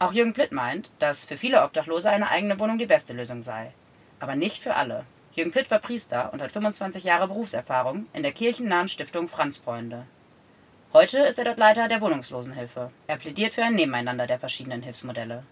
Auch 0.00 0.12
Jürgen 0.12 0.32
Plitt 0.32 0.50
meint, 0.50 0.90
dass 0.98 1.26
für 1.26 1.36
viele 1.36 1.62
Obdachlose 1.62 2.10
eine 2.10 2.28
eigene 2.28 2.58
Wohnung 2.58 2.78
die 2.78 2.86
beste 2.86 3.12
Lösung 3.12 3.40
sei. 3.40 3.72
Aber 4.18 4.34
nicht 4.34 4.62
für 4.62 4.74
alle. 4.74 5.04
Jürgen 5.34 5.52
Plitt 5.52 5.70
war 5.70 5.78
Priester 5.78 6.32
und 6.32 6.42
hat 6.42 6.50
25 6.50 7.04
Jahre 7.04 7.28
Berufserfahrung 7.28 8.06
in 8.12 8.24
der 8.24 8.32
kirchennahen 8.32 8.88
Stiftung 8.88 9.28
Franzfreunde. 9.28 10.06
Heute 10.92 11.20
ist 11.20 11.38
er 11.38 11.44
dort 11.44 11.58
Leiter 11.58 11.86
der 11.86 12.00
Wohnungslosenhilfe. 12.00 12.90
Er 13.06 13.16
plädiert 13.16 13.54
für 13.54 13.62
ein 13.62 13.76
Nebeneinander 13.76 14.26
der 14.26 14.40
verschiedenen 14.40 14.82
Hilfsmodelle. 14.82 15.44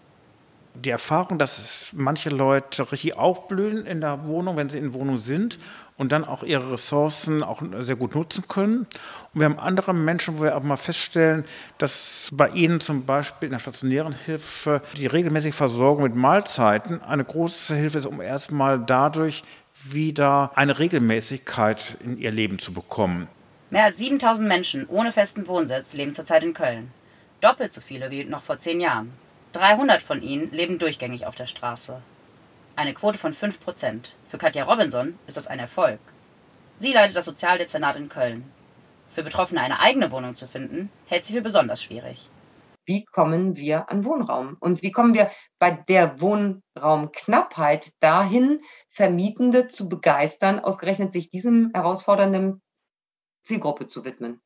Die 0.75 0.89
Erfahrung, 0.89 1.37
dass 1.37 1.91
manche 1.93 2.29
Leute 2.29 2.91
richtig 2.91 3.17
aufblühen 3.17 3.85
in 3.85 4.01
der 4.01 4.27
Wohnung, 4.27 4.57
wenn 4.57 4.67
sie 4.67 4.77
in 4.77 4.93
Wohnung 4.93 5.17
sind 5.17 5.57
und 5.95 6.11
dann 6.11 6.25
auch 6.25 6.43
ihre 6.43 6.73
Ressourcen 6.73 7.41
auch 7.41 7.61
sehr 7.79 7.95
gut 7.95 8.15
nutzen 8.15 8.49
können. 8.49 8.79
Und 9.33 9.39
wir 9.39 9.45
haben 9.45 9.59
andere 9.59 9.93
Menschen, 9.93 10.39
wo 10.39 10.43
wir 10.43 10.57
auch 10.57 10.63
mal 10.63 10.75
feststellen, 10.75 11.45
dass 11.77 12.29
bei 12.33 12.49
ihnen 12.49 12.81
zum 12.81 13.05
Beispiel 13.05 13.47
in 13.47 13.53
der 13.53 13.59
stationären 13.59 14.13
Hilfe 14.13 14.81
die 14.97 15.07
regelmäßige 15.07 15.55
Versorgung 15.55 16.03
mit 16.03 16.15
Mahlzeiten 16.15 17.01
eine 17.01 17.23
große 17.23 17.75
Hilfe 17.75 17.97
ist, 17.97 18.05
um 18.05 18.19
erstmal 18.19 18.77
dadurch 18.77 19.43
wieder 19.85 20.51
eine 20.55 20.79
Regelmäßigkeit 20.79 21.95
in 22.03 22.17
ihr 22.17 22.31
Leben 22.31 22.59
zu 22.59 22.73
bekommen. 22.73 23.29
Mehr 23.71 23.83
als 23.83 23.97
7000 23.97 24.47
Menschen 24.47 24.87
ohne 24.87 25.11
festen 25.11 25.47
Wohnsitz 25.47 25.93
leben 25.93 26.13
zurzeit 26.13 26.43
in 26.43 26.55
Köln. 26.55 26.91
Doppelt 27.39 27.71
so 27.71 27.81
viele 27.81 28.09
wie 28.09 28.23
noch 28.23 28.41
vor 28.41 28.57
zehn 28.57 28.81
Jahren. 28.81 29.13
300 29.53 30.01
von 30.01 30.23
ihnen 30.23 30.51
leben 30.51 30.79
durchgängig 30.79 31.27
auf 31.27 31.35
der 31.35 31.45
Straße. 31.45 32.01
Eine 32.75 32.95
Quote 32.95 33.19
von 33.19 33.31
5 33.31 33.59
Prozent. 33.59 34.15
Für 34.27 34.39
Katja 34.39 34.63
Robinson 34.63 35.19
ist 35.27 35.37
das 35.37 35.47
ein 35.47 35.59
Erfolg. 35.59 35.99
Sie 36.77 36.93
leitet 36.93 37.15
das 37.15 37.25
Sozialdezernat 37.25 37.95
in 37.95 38.09
Köln. 38.09 38.51
Für 39.09 39.21
Betroffene 39.21 39.61
eine 39.61 39.79
eigene 39.79 40.11
Wohnung 40.11 40.33
zu 40.33 40.47
finden, 40.47 40.89
hält 41.05 41.25
sie 41.25 41.33
für 41.33 41.41
besonders 41.41 41.83
schwierig. 41.83 42.29
Wie 42.85 43.05
kommen 43.05 43.55
wir 43.55 43.91
an 43.91 44.03
Wohnraum? 44.03 44.57
Und 44.59 44.81
wie 44.81 44.91
kommen 44.91 45.13
wir 45.13 45.29
bei 45.59 45.71
der 45.71 46.19
Wohnraumknappheit 46.21 47.91
dahin, 47.99 48.61
Vermietende 48.89 49.67
zu 49.67 49.87
begeistern, 49.89 50.59
ausgerechnet 50.59 51.13
sich 51.13 51.29
diesem 51.29 51.69
herausfordernden 51.75 52.63
Zielgruppe 53.49 53.87
zu 53.87 54.05
widmen. 54.05 54.41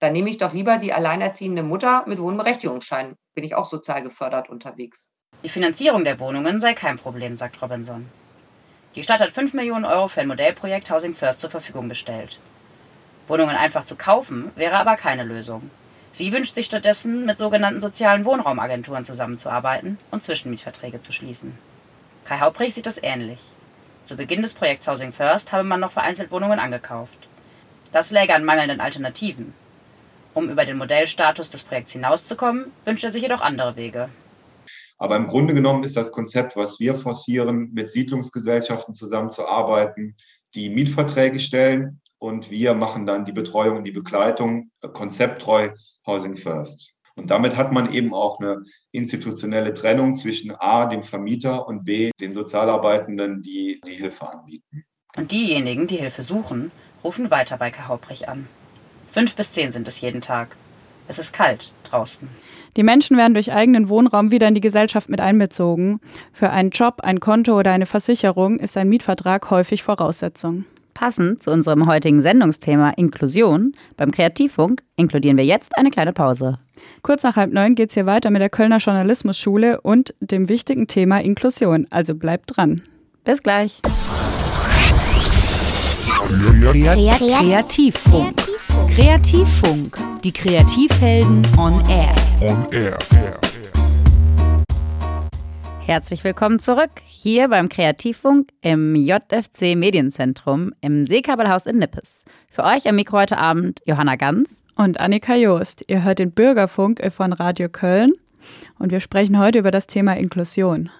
Dann 0.00 0.14
nehme 0.14 0.30
ich 0.30 0.38
doch 0.38 0.54
lieber 0.54 0.78
die 0.78 0.94
alleinerziehende 0.94 1.62
Mutter 1.62 2.04
mit 2.06 2.18
Wohnberechtigungsschein. 2.18 3.14
Bin 3.34 3.44
ich 3.44 3.54
auch 3.54 3.68
sozial 3.68 4.02
gefördert 4.02 4.48
unterwegs. 4.48 5.10
Die 5.44 5.50
Finanzierung 5.50 6.02
der 6.02 6.18
Wohnungen 6.18 6.58
sei 6.58 6.72
kein 6.72 6.98
Problem, 6.98 7.36
sagt 7.36 7.60
Robinson. 7.60 8.08
Die 8.94 9.02
Stadt 9.02 9.20
hat 9.20 9.32
5 9.32 9.52
Millionen 9.52 9.84
Euro 9.84 10.08
für 10.08 10.22
ein 10.22 10.28
Modellprojekt 10.28 10.90
Housing 10.90 11.14
First 11.14 11.40
zur 11.40 11.50
Verfügung 11.50 11.90
gestellt. 11.90 12.40
Wohnungen 13.26 13.54
einfach 13.54 13.84
zu 13.84 13.96
kaufen, 13.96 14.50
wäre 14.56 14.78
aber 14.78 14.96
keine 14.96 15.24
Lösung. 15.24 15.70
Sie 16.12 16.32
wünscht 16.32 16.54
sich 16.54 16.64
stattdessen, 16.64 17.26
mit 17.26 17.36
sogenannten 17.36 17.82
sozialen 17.82 18.24
Wohnraumagenturen 18.24 19.04
zusammenzuarbeiten 19.04 19.98
und 20.10 20.22
Zwischenmietverträge 20.22 21.00
zu 21.00 21.12
schließen. 21.12 21.58
Kai 22.24 22.40
Hauprich 22.40 22.72
sieht 22.72 22.86
das 22.86 23.02
ähnlich. 23.02 23.40
Zu 24.04 24.16
Beginn 24.16 24.40
des 24.40 24.54
Projekts 24.54 24.88
Housing 24.88 25.12
First 25.12 25.52
habe 25.52 25.64
man 25.64 25.80
noch 25.80 25.92
vereinzelt 25.92 26.30
Wohnungen 26.30 26.58
angekauft. 26.58 27.28
Das 27.92 28.10
läge 28.10 28.34
an 28.34 28.44
mangelnden 28.44 28.80
Alternativen. 28.80 29.54
Um 30.34 30.50
über 30.50 30.64
den 30.64 30.76
Modellstatus 30.76 31.48
des 31.50 31.62
Projekts 31.62 31.92
hinauszukommen, 31.92 32.66
wünscht 32.84 33.04
er 33.04 33.10
sich 33.10 33.22
jedoch 33.22 33.40
andere 33.40 33.76
Wege. 33.76 34.10
Aber 34.98 35.16
im 35.16 35.26
Grunde 35.26 35.54
genommen 35.54 35.84
ist 35.84 35.96
das 35.96 36.12
Konzept, 36.12 36.56
was 36.56 36.80
wir 36.80 36.96
forcieren, 36.96 37.70
mit 37.72 37.88
Siedlungsgesellschaften 37.88 38.94
zusammenzuarbeiten, 38.94 40.16
die 40.54 40.68
Mietverträge 40.68 41.40
stellen 41.40 42.00
und 42.18 42.50
wir 42.50 42.74
machen 42.74 43.06
dann 43.06 43.24
die 43.24 43.32
Betreuung 43.32 43.78
und 43.78 43.84
die 43.84 43.92
Begleitung 43.92 44.70
konzepttreu 44.80 45.70
Housing 46.06 46.36
First. 46.36 46.92
Und 47.14 47.30
damit 47.30 47.56
hat 47.56 47.72
man 47.72 47.92
eben 47.92 48.12
auch 48.14 48.38
eine 48.38 48.62
institutionelle 48.92 49.74
Trennung 49.74 50.14
zwischen 50.14 50.52
A, 50.52 50.86
dem 50.86 51.02
Vermieter 51.02 51.66
und 51.66 51.84
B, 51.84 52.10
den 52.20 52.32
Sozialarbeitenden, 52.32 53.42
die 53.42 53.80
die 53.84 53.94
Hilfe 53.94 54.30
anbieten. 54.30 54.84
Und 55.16 55.32
diejenigen, 55.32 55.88
die 55.88 55.96
Hilfe 55.96 56.22
suchen, 56.22 56.70
rufen 57.08 57.30
weiter 57.30 57.56
bei 57.56 57.72
Hauprich 57.72 58.28
an. 58.28 58.48
Fünf 59.10 59.34
bis 59.34 59.52
zehn 59.52 59.72
sind 59.72 59.88
es 59.88 60.02
jeden 60.02 60.20
Tag. 60.20 60.56
Es 61.08 61.18
ist 61.18 61.32
kalt 61.32 61.72
draußen. 61.84 62.28
Die 62.76 62.82
Menschen 62.82 63.16
werden 63.16 63.32
durch 63.32 63.50
eigenen 63.50 63.88
Wohnraum 63.88 64.30
wieder 64.30 64.46
in 64.46 64.54
die 64.54 64.60
Gesellschaft 64.60 65.08
mit 65.08 65.18
einbezogen. 65.18 66.00
Für 66.34 66.50
einen 66.50 66.68
Job, 66.68 67.00
ein 67.02 67.18
Konto 67.18 67.58
oder 67.58 67.72
eine 67.72 67.86
Versicherung 67.86 68.60
ist 68.60 68.76
ein 68.76 68.90
Mietvertrag 68.90 69.48
häufig 69.48 69.82
Voraussetzung. 69.82 70.66
Passend 70.92 71.42
zu 71.42 71.50
unserem 71.50 71.86
heutigen 71.86 72.20
Sendungsthema 72.20 72.90
Inklusion 72.90 73.72
beim 73.96 74.10
Kreativfunk 74.10 74.82
inkludieren 74.96 75.38
wir 75.38 75.46
jetzt 75.46 75.78
eine 75.78 75.90
kleine 75.90 76.12
Pause. 76.12 76.58
Kurz 77.00 77.22
nach 77.22 77.36
halb 77.36 77.54
neun 77.54 77.74
geht 77.74 77.88
es 77.88 77.94
hier 77.94 78.04
weiter 78.04 78.28
mit 78.28 78.42
der 78.42 78.50
Kölner 78.50 78.78
Journalismusschule 78.78 79.80
und 79.80 80.12
dem 80.20 80.50
wichtigen 80.50 80.88
Thema 80.88 81.20
Inklusion. 81.20 81.86
Also 81.88 82.14
bleibt 82.14 82.54
dran. 82.54 82.82
Bis 83.24 83.42
gleich. 83.42 83.80
Kreativfunk. 86.28 88.36
Kreativfunk. 88.94 89.96
Die 90.22 90.30
Kreativhelden 90.30 91.40
on 91.56 91.82
air. 91.88 92.14
On 92.42 92.70
air. 92.70 92.98
Herzlich 95.86 96.22
willkommen 96.24 96.58
zurück 96.58 96.90
hier 97.06 97.48
beim 97.48 97.70
Kreativfunk 97.70 98.50
im 98.60 98.94
JFC 98.94 99.74
Medienzentrum 99.74 100.74
im 100.82 101.06
Seekabelhaus 101.06 101.64
in 101.64 101.78
Nippes. 101.78 102.26
Für 102.50 102.64
euch 102.64 102.86
am 102.86 102.96
Mikro 102.96 103.16
heute 103.16 103.38
Abend 103.38 103.80
Johanna 103.86 104.16
Ganz 104.16 104.66
und 104.76 105.00
Annika 105.00 105.34
Joost. 105.34 105.82
Ihr 105.88 106.04
hört 106.04 106.18
den 106.18 106.32
Bürgerfunk 106.32 107.00
von 107.10 107.32
Radio 107.32 107.70
Köln 107.70 108.12
und 108.78 108.92
wir 108.92 109.00
sprechen 109.00 109.38
heute 109.38 109.60
über 109.60 109.70
das 109.70 109.86
Thema 109.86 110.14
Inklusion. 110.18 110.90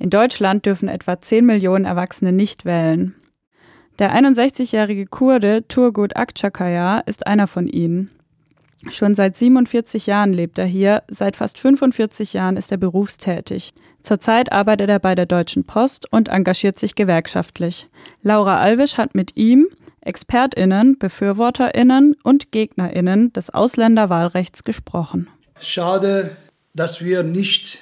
In 0.00 0.10
Deutschland 0.10 0.66
dürfen 0.66 0.88
etwa 0.88 1.20
10 1.20 1.46
Millionen 1.46 1.84
Erwachsene 1.84 2.32
nicht 2.32 2.64
wählen. 2.64 3.14
Der 3.98 4.14
61-jährige 4.14 5.06
Kurde 5.06 5.66
Turgut 5.66 6.16
Akçakaya 6.16 7.02
ist 7.06 7.26
einer 7.26 7.48
von 7.48 7.66
ihnen. 7.66 8.10
Schon 8.90 9.16
seit 9.16 9.36
47 9.36 10.06
Jahren 10.06 10.32
lebt 10.32 10.56
er 10.58 10.66
hier, 10.66 11.02
seit 11.10 11.34
fast 11.34 11.58
45 11.58 12.32
Jahren 12.32 12.56
ist 12.56 12.70
er 12.70 12.76
berufstätig. 12.76 13.72
Zurzeit 14.04 14.52
arbeitet 14.52 14.88
er 14.88 15.00
bei 15.00 15.16
der 15.16 15.26
Deutschen 15.26 15.64
Post 15.64 16.06
und 16.12 16.28
engagiert 16.28 16.78
sich 16.78 16.94
gewerkschaftlich. 16.94 17.88
Laura 18.22 18.60
Alwisch 18.60 18.98
hat 18.98 19.16
mit 19.16 19.36
ihm, 19.36 19.66
ExpertInnen, 20.02 20.96
BefürworterInnen 20.98 22.14
und 22.22 22.52
GegnerInnen 22.52 23.32
des 23.32 23.50
Ausländerwahlrechts 23.50 24.62
gesprochen. 24.62 25.26
Schade, 25.60 26.36
dass 26.72 27.02
wir 27.02 27.24
nicht 27.24 27.80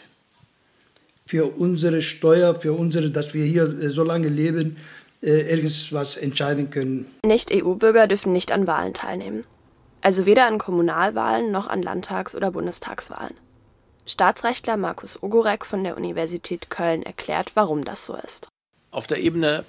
für 1.26 1.44
unsere 1.44 2.00
Steuer, 2.00 2.54
für 2.54 2.72
unsere, 2.72 3.10
dass 3.10 3.34
wir 3.34 3.44
hier 3.44 3.90
so 3.90 4.02
lange 4.02 4.28
leben, 4.28 4.78
äh, 5.22 5.50
irgendwas 5.50 6.16
entscheiden 6.16 6.70
können. 6.70 7.06
Nicht-EU-Bürger 7.24 8.06
dürfen 8.06 8.32
nicht 8.32 8.52
an 8.52 8.66
Wahlen 8.66 8.94
teilnehmen. 8.94 9.44
Also 10.02 10.26
weder 10.26 10.46
an 10.46 10.58
Kommunalwahlen 10.58 11.50
noch 11.50 11.66
an 11.66 11.82
Landtags- 11.82 12.36
oder 12.36 12.50
Bundestagswahlen. 12.50 13.34
Staatsrechtler 14.06 14.76
Markus 14.76 15.20
Ogorek 15.22 15.66
von 15.66 15.82
der 15.82 15.96
Universität 15.96 16.70
Köln 16.70 17.02
erklärt, 17.02 17.52
warum 17.54 17.84
das 17.84 18.06
so 18.06 18.14
ist. 18.14 18.48
Auf 18.92 19.08
der 19.08 19.18
Ebene 19.18 19.64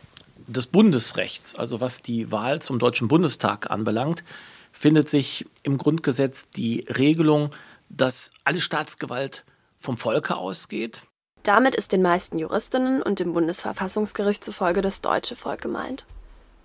des 0.46 0.68
Bundesrechts, 0.68 1.56
also 1.56 1.82
was 1.82 2.04
die 2.04 2.32
Wahl 2.32 2.62
zum 2.62 2.78
Deutschen 2.78 3.08
Bundestag 3.08 3.72
anbelangt, 3.72 4.24
findet 4.72 5.10
sich 5.10 5.48
im 5.64 5.78
Grundgesetz 5.80 6.50
die 6.50 6.86
Regelung, 6.98 7.50
dass 7.90 8.32
alle 8.44 8.62
Staatsgewalt 8.62 9.44
vom 9.80 9.98
Volke 9.98 10.36
ausgeht. 10.36 11.02
Damit 11.48 11.76
ist 11.76 11.94
den 11.94 12.02
meisten 12.02 12.40
Juristinnen 12.40 13.02
und 13.02 13.20
dem 13.22 13.32
Bundesverfassungsgericht 13.32 14.44
zufolge 14.44 14.82
das 14.82 15.00
deutsche 15.00 15.38
Volk 15.38 15.62
gemeint. 15.62 16.06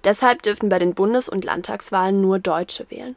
Deshalb 0.03 0.43
dürfen 0.43 0.69
bei 0.69 0.81
den 0.81 0.95
Bundes- 0.95 1.29
und 1.29 1.45
Landtagswahlen 1.45 2.21
nur 2.21 2.41
Deutsche 2.41 2.91
wählen. 2.91 3.15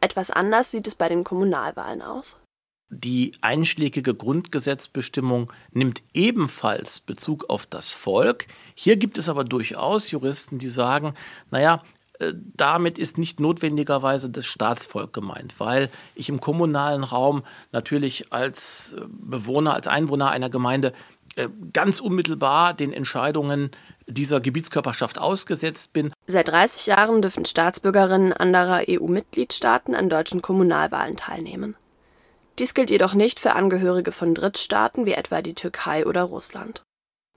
Etwas 0.00 0.30
anders 0.30 0.70
sieht 0.70 0.86
es 0.86 0.94
bei 0.94 1.08
den 1.08 1.24
Kommunalwahlen 1.24 2.00
aus. 2.00 2.38
Die 2.90 3.32
einschlägige 3.40 4.14
Grundgesetzbestimmung 4.14 5.50
nimmt 5.72 6.04
ebenfalls 6.12 7.00
Bezug 7.00 7.50
auf 7.50 7.66
das 7.66 7.92
Volk. 7.92 8.46
Hier 8.76 8.96
gibt 8.96 9.18
es 9.18 9.28
aber 9.28 9.42
durchaus 9.42 10.12
Juristen, 10.12 10.60
die 10.60 10.68
sagen, 10.68 11.14
naja, 11.50 11.82
damit 12.56 12.98
ist 12.98 13.18
nicht 13.18 13.40
notwendigerweise 13.40 14.30
das 14.30 14.46
Staatsvolk 14.46 15.12
gemeint, 15.12 15.58
weil 15.58 15.90
ich 16.14 16.28
im 16.28 16.40
kommunalen 16.40 17.04
Raum 17.04 17.42
natürlich 17.72 18.32
als 18.32 18.94
äh, 18.98 19.02
Bewohner, 19.08 19.74
als 19.74 19.88
Einwohner 19.88 20.30
einer 20.30 20.50
Gemeinde 20.50 20.92
äh, 21.36 21.48
ganz 21.72 22.00
unmittelbar 22.00 22.74
den 22.74 22.92
Entscheidungen 22.92 23.70
dieser 24.06 24.40
Gebietskörperschaft 24.40 25.18
ausgesetzt 25.18 25.92
bin. 25.92 26.12
Seit 26.26 26.48
30 26.48 26.86
Jahren 26.86 27.22
dürfen 27.22 27.44
Staatsbürgerinnen 27.44 28.32
anderer 28.32 28.82
EU-Mitgliedstaaten 28.88 29.94
an 29.94 30.08
deutschen 30.08 30.42
Kommunalwahlen 30.42 31.16
teilnehmen. 31.16 31.76
Dies 32.60 32.74
gilt 32.74 32.90
jedoch 32.90 33.14
nicht 33.14 33.40
für 33.40 33.54
Angehörige 33.54 34.12
von 34.12 34.34
Drittstaaten 34.34 35.06
wie 35.06 35.14
etwa 35.14 35.42
die 35.42 35.54
Türkei 35.54 36.06
oder 36.06 36.22
Russland. 36.22 36.84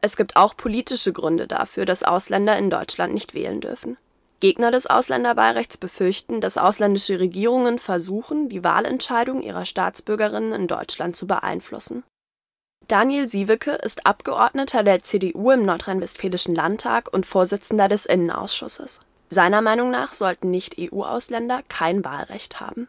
Es 0.01 0.15
gibt 0.15 0.35
auch 0.35 0.55
politische 0.55 1.11
Gründe 1.11 1.47
dafür, 1.47 1.85
dass 1.85 2.03
Ausländer 2.03 2.55
in 2.57 2.69
Deutschland 2.69 3.15
nicht 3.15 3.33
wählen 3.33 3.59
dürfen. 3.61 3.97
Gegner 4.39 4.71
des 4.71 4.87
Ausländerwahlrechts 4.87 5.77
befürchten, 5.77 6.41
dass 6.41 6.57
ausländische 6.57 7.19
Regierungen 7.19 7.79
versuchen, 7.79 8.49
die 8.49 8.63
Wahlentscheidung 8.63 9.41
ihrer 9.41 9.65
Staatsbürgerinnen 9.65 10.53
in 10.53 10.67
Deutschland 10.67 11.15
zu 11.15 11.27
beeinflussen. 11.27 12.03
Daniel 12.87 13.27
Sieweke 13.27 13.71
ist 13.71 14.05
Abgeordneter 14.05 14.83
der 14.83 15.03
CDU 15.03 15.51
im 15.51 15.63
Nordrhein-Westfälischen 15.65 16.55
Landtag 16.55 17.11
und 17.11 17.25
Vorsitzender 17.25 17.89
des 17.89 18.05
Innenausschusses. 18.05 19.01
Seiner 19.29 19.61
Meinung 19.61 19.91
nach 19.91 20.13
sollten 20.13 20.51
Nicht-EU-Ausländer 20.51 21.63
kein 21.67 22.05
Wahlrecht 22.05 22.61
haben. 22.61 22.87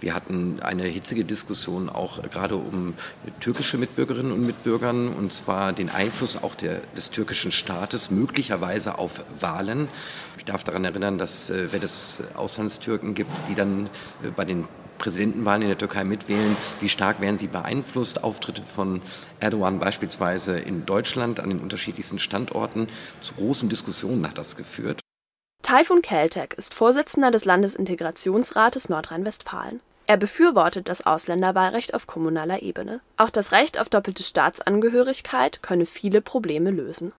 Wir 0.00 0.14
hatten 0.14 0.60
eine 0.60 0.84
hitzige 0.84 1.24
Diskussion 1.24 1.88
auch 1.88 2.22
gerade 2.30 2.56
um 2.56 2.94
türkische 3.38 3.76
Mitbürgerinnen 3.76 4.32
und 4.32 4.46
Mitbürger, 4.46 4.90
und 4.90 5.32
zwar 5.32 5.72
den 5.72 5.90
Einfluss 5.90 6.36
auch 6.42 6.54
der, 6.54 6.80
des 6.96 7.10
türkischen 7.10 7.52
Staates 7.52 8.10
möglicherweise 8.10 8.98
auf 8.98 9.22
Wahlen. 9.38 9.88
Ich 10.38 10.44
darf 10.46 10.64
daran 10.64 10.84
erinnern, 10.84 11.18
dass 11.18 11.50
äh, 11.50 11.70
wenn 11.70 11.82
es 11.82 12.22
Auslandstürken 12.34 13.14
gibt, 13.14 13.30
die 13.48 13.54
dann 13.54 13.90
äh, 14.22 14.30
bei 14.34 14.46
den 14.46 14.66
Präsidentenwahlen 15.00 15.62
in 15.62 15.68
der 15.68 15.78
Türkei 15.78 16.04
mitwählen, 16.04 16.56
wie 16.80 16.88
stark 16.88 17.20
werden 17.20 17.38
sie 17.38 17.46
beeinflusst? 17.46 18.22
Auftritte 18.22 18.62
von 18.62 19.00
Erdogan 19.38 19.78
beispielsweise 19.78 20.58
in 20.58 20.86
Deutschland 20.86 21.40
an 21.40 21.48
den 21.50 21.60
unterschiedlichsten 21.60 22.18
Standorten. 22.18 22.88
Zu 23.20 23.34
großen 23.34 23.68
Diskussionen 23.68 24.26
hat 24.28 24.38
das 24.38 24.56
geführt. 24.56 25.00
Taifun 25.62 26.02
Keltek 26.02 26.54
ist 26.54 26.74
Vorsitzender 26.74 27.30
des 27.30 27.44
Landesintegrationsrates 27.44 28.88
Nordrhein-Westfalen. 28.88 29.80
Er 30.10 30.16
befürwortet 30.16 30.88
das 30.88 31.06
Ausländerwahlrecht 31.06 31.94
auf 31.94 32.08
kommunaler 32.08 32.62
Ebene. 32.62 33.00
Auch 33.16 33.30
das 33.30 33.52
Recht 33.52 33.80
auf 33.80 33.88
doppelte 33.88 34.24
Staatsangehörigkeit 34.24 35.62
könne 35.62 35.86
viele 35.86 36.20
Probleme 36.20 36.72
lösen. 36.72 37.12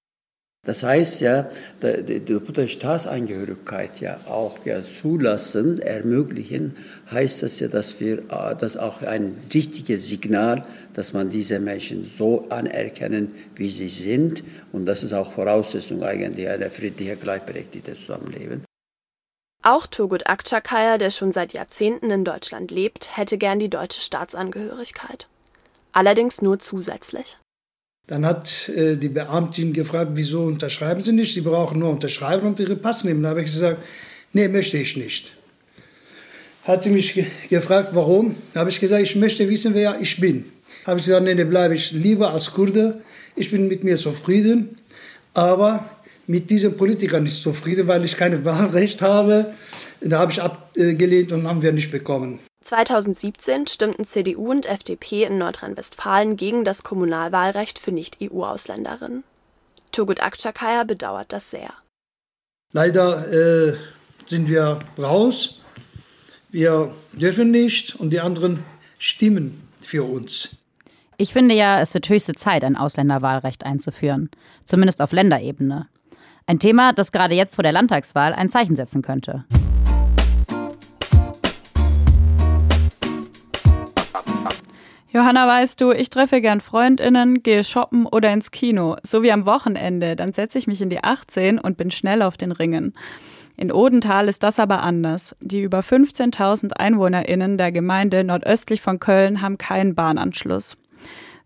Das 0.65 0.83
heißt 0.83 1.21
ja, 1.21 1.49
die 1.81 2.19
doppelte 2.19 2.67
Staatsangehörigkeit 2.67 4.01
ja 4.01 4.19
auch 4.27 4.59
ja 4.65 4.83
zulassen, 4.83 5.79
ermöglichen, 5.79 6.75
heißt 7.09 7.43
das 7.43 7.61
ja, 7.61 7.69
dass 7.69 8.01
wir 8.01 8.23
äh, 8.29 8.57
das 8.59 8.75
auch 8.75 9.01
ein 9.03 9.33
richtiges 9.53 10.09
Signal, 10.09 10.65
dass 10.93 11.13
man 11.13 11.29
diese 11.29 11.61
Menschen 11.61 12.03
so 12.03 12.49
anerkennen, 12.49 13.33
wie 13.55 13.69
sie 13.69 13.87
sind. 13.87 14.43
Und 14.73 14.85
das 14.85 15.03
ist 15.03 15.13
auch 15.13 15.31
Voraussetzung 15.31 16.03
eigentlich 16.03 16.49
einer 16.49 16.69
friedlichen, 16.69 17.17
gleichberechtigten 17.21 17.95
Zusammenleben. 17.95 18.65
Auch 19.63 19.85
Turgut 19.85 20.27
Akçakaya, 20.27 20.97
der 20.97 21.11
schon 21.11 21.31
seit 21.31 21.53
Jahrzehnten 21.53 22.09
in 22.09 22.25
Deutschland 22.25 22.71
lebt, 22.71 23.15
hätte 23.15 23.37
gern 23.37 23.59
die 23.59 23.69
deutsche 23.69 24.01
Staatsangehörigkeit. 24.01 25.27
Allerdings 25.91 26.41
nur 26.41 26.57
zusätzlich. 26.59 27.37
Dann 28.07 28.25
hat 28.25 28.69
äh, 28.69 28.95
die 28.97 29.09
Beamtin 29.09 29.73
gefragt, 29.73 30.11
wieso 30.15 30.43
unterschreiben 30.43 31.01
Sie 31.01 31.11
nicht? 31.11 31.35
Sie 31.35 31.41
brauchen 31.41 31.79
nur 31.79 31.91
unterschreiben 31.91 32.47
und 32.47 32.59
Ihre 32.59 32.75
Pass 32.75 33.03
nehmen. 33.03 33.21
Da 33.21 33.29
habe 33.29 33.41
ich 33.41 33.51
gesagt, 33.51 33.83
nee, 34.33 34.47
möchte 34.47 34.77
ich 34.77 34.97
nicht. 34.97 35.33
Hat 36.63 36.83
sie 36.83 36.91
mich 36.91 37.13
ge 37.13 37.25
gefragt, 37.49 37.89
warum? 37.93 38.35
Da 38.53 38.61
habe 38.61 38.69
ich 38.69 38.79
gesagt, 38.79 39.01
ich 39.01 39.15
möchte 39.15 39.47
wissen, 39.49 39.73
wer 39.73 39.99
ich 39.99 40.19
bin. 40.19 40.45
Habe 40.85 40.99
ich 40.99 41.05
gesagt, 41.05 41.23
nee, 41.23 41.33
nee, 41.33 41.43
bleibe 41.43 41.75
ich 41.75 41.91
lieber 41.91 42.31
als 42.31 42.51
Kurde. 42.51 43.01
Ich 43.35 43.49
bin 43.51 43.67
mit 43.67 43.83
mir 43.83 43.97
zufrieden, 43.97 44.77
aber 45.33 45.89
mit 46.31 46.49
diesem 46.49 46.77
Politiker 46.77 47.19
nicht 47.19 47.43
zufrieden, 47.43 47.89
weil 47.89 48.05
ich 48.05 48.15
kein 48.15 48.45
Wahlrecht 48.45 49.01
habe. 49.01 49.53
Da 49.99 50.19
habe 50.19 50.31
ich 50.31 50.41
abgelehnt 50.41 51.33
und 51.33 51.45
haben 51.45 51.61
wir 51.61 51.73
nicht 51.73 51.91
bekommen. 51.91 52.39
2017 52.63 53.67
stimmten 53.67 54.05
CDU 54.05 54.49
und 54.49 54.65
FDP 54.65 55.25
in 55.25 55.37
Nordrhein-Westfalen 55.37 56.37
gegen 56.37 56.63
das 56.63 56.83
Kommunalwahlrecht 56.83 57.79
für 57.79 57.91
Nicht-EU-Ausländerinnen. 57.91 59.23
Turgut 59.91 60.23
Akçakaya 60.23 60.85
bedauert 60.85 61.33
das 61.33 61.51
sehr. 61.51 61.73
Leider 62.71 63.27
äh, 63.29 63.73
sind 64.29 64.47
wir 64.47 64.79
raus. 64.97 65.59
Wir 66.49 66.93
dürfen 67.11 67.51
nicht 67.51 67.95
und 67.95 68.11
die 68.11 68.21
anderen 68.21 68.63
stimmen 68.99 69.67
für 69.81 70.03
uns. 70.03 70.55
Ich 71.17 71.33
finde 71.33 71.55
ja, 71.55 71.81
es 71.81 71.93
wird 71.93 72.07
höchste 72.07 72.33
Zeit, 72.33 72.63
ein 72.63 72.77
Ausländerwahlrecht 72.77 73.65
einzuführen. 73.65 74.29
Zumindest 74.63 75.01
auf 75.01 75.11
Länderebene. 75.11 75.87
Ein 76.45 76.59
Thema, 76.59 76.93
das 76.93 77.11
gerade 77.11 77.35
jetzt 77.35 77.55
vor 77.55 77.63
der 77.63 77.71
Landtagswahl 77.71 78.33
ein 78.33 78.49
Zeichen 78.49 78.75
setzen 78.75 79.01
könnte. 79.01 79.45
Johanna, 85.13 85.45
weißt 85.45 85.81
du, 85.81 85.91
ich 85.91 86.09
treffe 86.09 86.39
gern 86.39 86.61
FreundInnen, 86.61 87.43
gehe 87.43 87.65
shoppen 87.65 88.05
oder 88.05 88.31
ins 88.31 88.49
Kino, 88.51 88.95
so 89.03 89.23
wie 89.23 89.31
am 89.33 89.45
Wochenende. 89.45 90.15
Dann 90.15 90.31
setze 90.31 90.57
ich 90.57 90.67
mich 90.67 90.81
in 90.81 90.89
die 90.89 91.03
18 91.03 91.59
und 91.59 91.75
bin 91.75 91.91
schnell 91.91 92.21
auf 92.21 92.37
den 92.37 92.53
Ringen. 92.53 92.93
In 93.57 93.73
Odenthal 93.73 94.29
ist 94.29 94.41
das 94.43 94.57
aber 94.57 94.83
anders. 94.83 95.35
Die 95.41 95.61
über 95.61 95.81
15.000 95.81 96.77
EinwohnerInnen 96.77 97.57
der 97.57 97.73
Gemeinde 97.73 98.23
nordöstlich 98.23 98.81
von 98.81 98.99
Köln 98.99 99.41
haben 99.41 99.57
keinen 99.57 99.95
Bahnanschluss. 99.95 100.77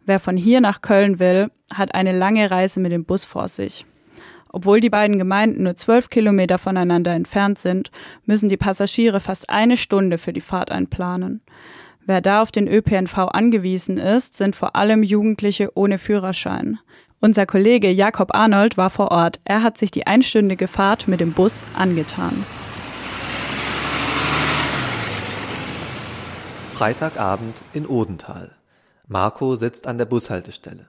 Wer 0.05 0.19
von 0.19 0.37
hier 0.37 0.61
nach 0.61 0.81
Köln 0.81 1.17
will, 1.17 1.49
hat 1.73 1.95
eine 1.95 2.15
lange 2.15 2.51
Reise 2.51 2.79
mit 2.79 2.91
dem 2.91 3.05
Bus 3.05 3.25
vor 3.25 3.47
sich. 3.47 3.85
Obwohl 4.49 4.79
die 4.79 4.89
beiden 4.89 5.17
Gemeinden 5.17 5.63
nur 5.63 5.75
zwölf 5.75 6.09
Kilometer 6.09 6.57
voneinander 6.57 7.13
entfernt 7.13 7.59
sind, 7.59 7.91
müssen 8.25 8.49
die 8.49 8.57
Passagiere 8.57 9.19
fast 9.19 9.49
eine 9.49 9.77
Stunde 9.77 10.17
für 10.17 10.33
die 10.33 10.41
Fahrt 10.41 10.71
einplanen. 10.71 11.41
Wer 12.05 12.21
da 12.21 12.41
auf 12.41 12.51
den 12.51 12.67
ÖPNV 12.67 13.17
angewiesen 13.17 13.97
ist, 13.97 14.35
sind 14.35 14.55
vor 14.55 14.75
allem 14.75 15.01
Jugendliche 15.01 15.71
ohne 15.75 15.97
Führerschein. 15.97 16.79
Unser 17.19 17.47
Kollege 17.47 17.89
Jakob 17.89 18.35
Arnold 18.35 18.77
war 18.77 18.91
vor 18.91 19.09
Ort. 19.11 19.39
Er 19.45 19.63
hat 19.63 19.77
sich 19.79 19.89
die 19.89 20.05
einstündige 20.05 20.67
Fahrt 20.67 21.07
mit 21.07 21.19
dem 21.19 21.33
Bus 21.33 21.63
angetan. 21.73 22.45
Freitagabend 26.73 27.63
in 27.73 27.87
Odenthal. 27.87 28.51
Marco 29.07 29.55
sitzt 29.55 29.87
an 29.87 29.97
der 29.97 30.05
Bushaltestelle. 30.05 30.87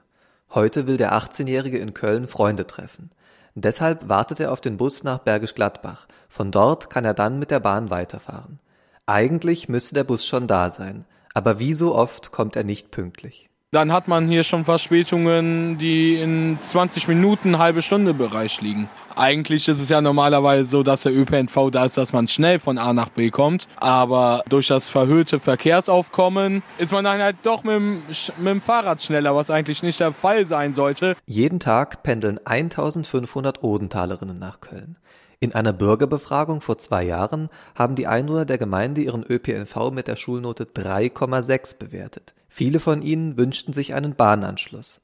Heute 0.53 0.87
will 0.87 0.97
der 0.97 1.15
18-Jährige 1.15 1.79
in 1.79 1.95
Köln 1.95 2.27
Freunde 2.27 2.67
treffen. 2.67 3.11
Deshalb 3.59 4.11
wartet 4.11 4.39
er 4.39 4.53
auf 4.53 4.61
den 4.61 4.77
Bus 4.77 5.03
nach 5.03 5.21
Bergisch 5.21 5.55
Gladbach. 5.55 6.07
Von 6.29 6.51
dort 6.51 6.91
kann 6.91 7.07
er 7.07 7.15
dann 7.15 7.39
mit 7.39 7.51
der 7.51 7.59
Bahn 7.59 7.89
weiterfahren. 7.89 8.59
Eigentlich 9.07 9.71
müsste 9.71 9.95
der 9.95 10.05
Bus 10.05 10.27
schon 10.27 10.47
da 10.47 10.69
sein, 10.69 11.07
aber 11.33 11.59
wie 11.59 11.73
so 11.73 11.95
oft 11.95 12.33
kommt 12.33 12.55
er 12.55 12.65
nicht 12.65 12.91
pünktlich. 12.91 13.46
Dann 13.73 13.93
hat 13.93 14.07
man 14.07 14.29
hier 14.29 14.45
schon 14.45 14.65
Verspätungen, 14.65 15.77
die 15.77 16.15
in 16.15 16.57
20 16.61 17.09
Minuten, 17.09 17.59
halbe 17.59 17.83
Stunde 17.83 18.15
Bereich 18.15 18.61
liegen. 18.61 18.89
Eigentlich 19.17 19.67
ist 19.67 19.81
es 19.81 19.89
ja 19.89 20.01
normalerweise 20.01 20.69
so, 20.69 20.85
dass 20.85 21.03
der 21.03 21.17
ÖPNV 21.17 21.71
da 21.73 21.85
ist, 21.85 21.99
dass 21.99 22.13
man 22.13 22.29
schnell 22.29 22.61
von 22.61 22.79
A 22.79 22.93
nach 22.93 23.09
B 23.09 23.31
kommt. 23.31 23.67
Aber 23.77 24.45
durch 24.49 24.69
das 24.69 24.87
verhöhte 24.87 25.41
Verkehrsaufkommen 25.41 26.63
ist 26.79 26.93
man 26.93 27.03
dann 27.05 27.21
halt 27.21 27.39
doch 27.43 27.65
mit 27.65 27.75
dem, 27.75 28.03
mit 28.39 28.47
dem 28.47 28.61
Fahrrad 28.61 29.03
schneller, 29.03 29.35
was 29.35 29.51
eigentlich 29.51 29.83
nicht 29.83 29.99
der 29.99 30.13
Fall 30.13 30.47
sein 30.47 30.73
sollte. 30.73 31.17
Jeden 31.27 31.59
Tag 31.59 32.05
pendeln 32.05 32.39
1500 32.45 33.65
Odenthalerinnen 33.65 34.39
nach 34.39 34.61
Köln. 34.61 34.97
In 35.41 35.55
einer 35.55 35.73
Bürgerbefragung 35.73 36.61
vor 36.61 36.79
zwei 36.79 37.03
Jahren 37.03 37.49
haben 37.75 37.97
die 37.97 38.07
Einwohner 38.07 38.45
der 38.45 38.59
Gemeinde 38.59 39.01
ihren 39.01 39.25
ÖPNV 39.25 39.91
mit 39.91 40.07
der 40.07 40.17
Schulnote 40.17 40.65
3,6 40.65 41.79
bewertet. 41.79 42.36
Viele 42.57 42.81
von 42.81 43.03
ihnen 43.03 43.37
wünschten 43.37 43.75
sich 43.75 43.93
einen 43.93 44.17
Bahnanschluss. 44.17 45.03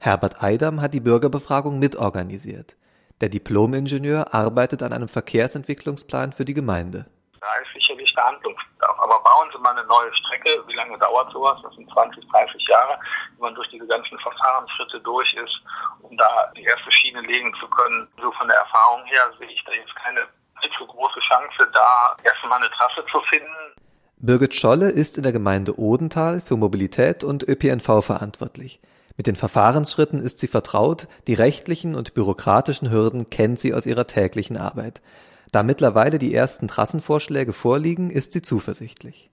Herbert 0.00 0.42
Eidam 0.42 0.82
hat 0.82 0.94
die 0.94 0.98
Bürgerbefragung 0.98 1.78
mitorganisiert. 1.78 2.74
Der 3.20 3.28
Diplomingenieur 3.28 4.34
arbeitet 4.34 4.82
an 4.82 4.92
einem 4.92 5.06
Verkehrsentwicklungsplan 5.06 6.32
für 6.32 6.44
die 6.44 6.58
Gemeinde. 6.58 7.06
Da 7.38 7.54
ist 7.62 7.70
sicherlich 7.72 8.12
der 8.16 8.26
Handlungsbedarf. 8.26 8.98
Aber 8.98 9.22
bauen 9.22 9.48
Sie 9.54 9.62
mal 9.62 9.78
eine 9.78 9.86
neue 9.86 10.12
Strecke. 10.12 10.50
Wie 10.66 10.74
lange 10.74 10.98
dauert 10.98 11.30
sowas? 11.30 11.60
Das 11.62 11.72
sind 11.76 11.88
20, 11.88 12.18
30 12.32 12.66
Jahre, 12.66 12.98
wenn 13.36 13.46
man 13.46 13.54
durch 13.54 13.68
diese 13.70 13.86
ganzen 13.86 14.18
Verfahrensschritte 14.18 14.98
durch 15.02 15.32
ist, 15.34 15.54
um 16.02 16.16
da 16.16 16.50
die 16.56 16.64
erste 16.64 16.90
Schiene 16.90 17.20
legen 17.20 17.54
zu 17.60 17.68
können. 17.68 18.08
So 18.20 18.32
von 18.32 18.48
der 18.48 18.56
Erfahrung 18.56 19.04
her 19.04 19.30
sehe 19.38 19.46
ich 19.46 19.62
da 19.62 19.70
jetzt 19.70 19.94
keine 20.02 20.26
allzu 20.56 20.84
große 20.84 21.20
Chance, 21.30 21.70
da 21.72 22.16
erstmal 22.24 22.58
eine 22.58 22.70
Trasse 22.72 23.06
zu 23.06 23.20
finden. 23.30 23.86
Birgit 24.20 24.56
Scholle 24.56 24.90
ist 24.90 25.16
in 25.16 25.22
der 25.22 25.30
Gemeinde 25.30 25.78
Odenthal 25.78 26.40
für 26.40 26.56
Mobilität 26.56 27.22
und 27.22 27.48
ÖPNV 27.48 28.04
verantwortlich. 28.04 28.80
Mit 29.16 29.28
den 29.28 29.36
Verfahrensschritten 29.36 30.20
ist 30.20 30.40
sie 30.40 30.48
vertraut, 30.48 31.06
die 31.28 31.34
rechtlichen 31.34 31.94
und 31.94 32.14
bürokratischen 32.14 32.90
Hürden 32.90 33.30
kennt 33.30 33.60
sie 33.60 33.72
aus 33.72 33.86
ihrer 33.86 34.08
täglichen 34.08 34.56
Arbeit. 34.56 35.00
Da 35.52 35.62
mittlerweile 35.62 36.18
die 36.18 36.34
ersten 36.34 36.66
Trassenvorschläge 36.66 37.52
vorliegen, 37.52 38.10
ist 38.10 38.32
sie 38.32 38.42
zuversichtlich. 38.42 39.30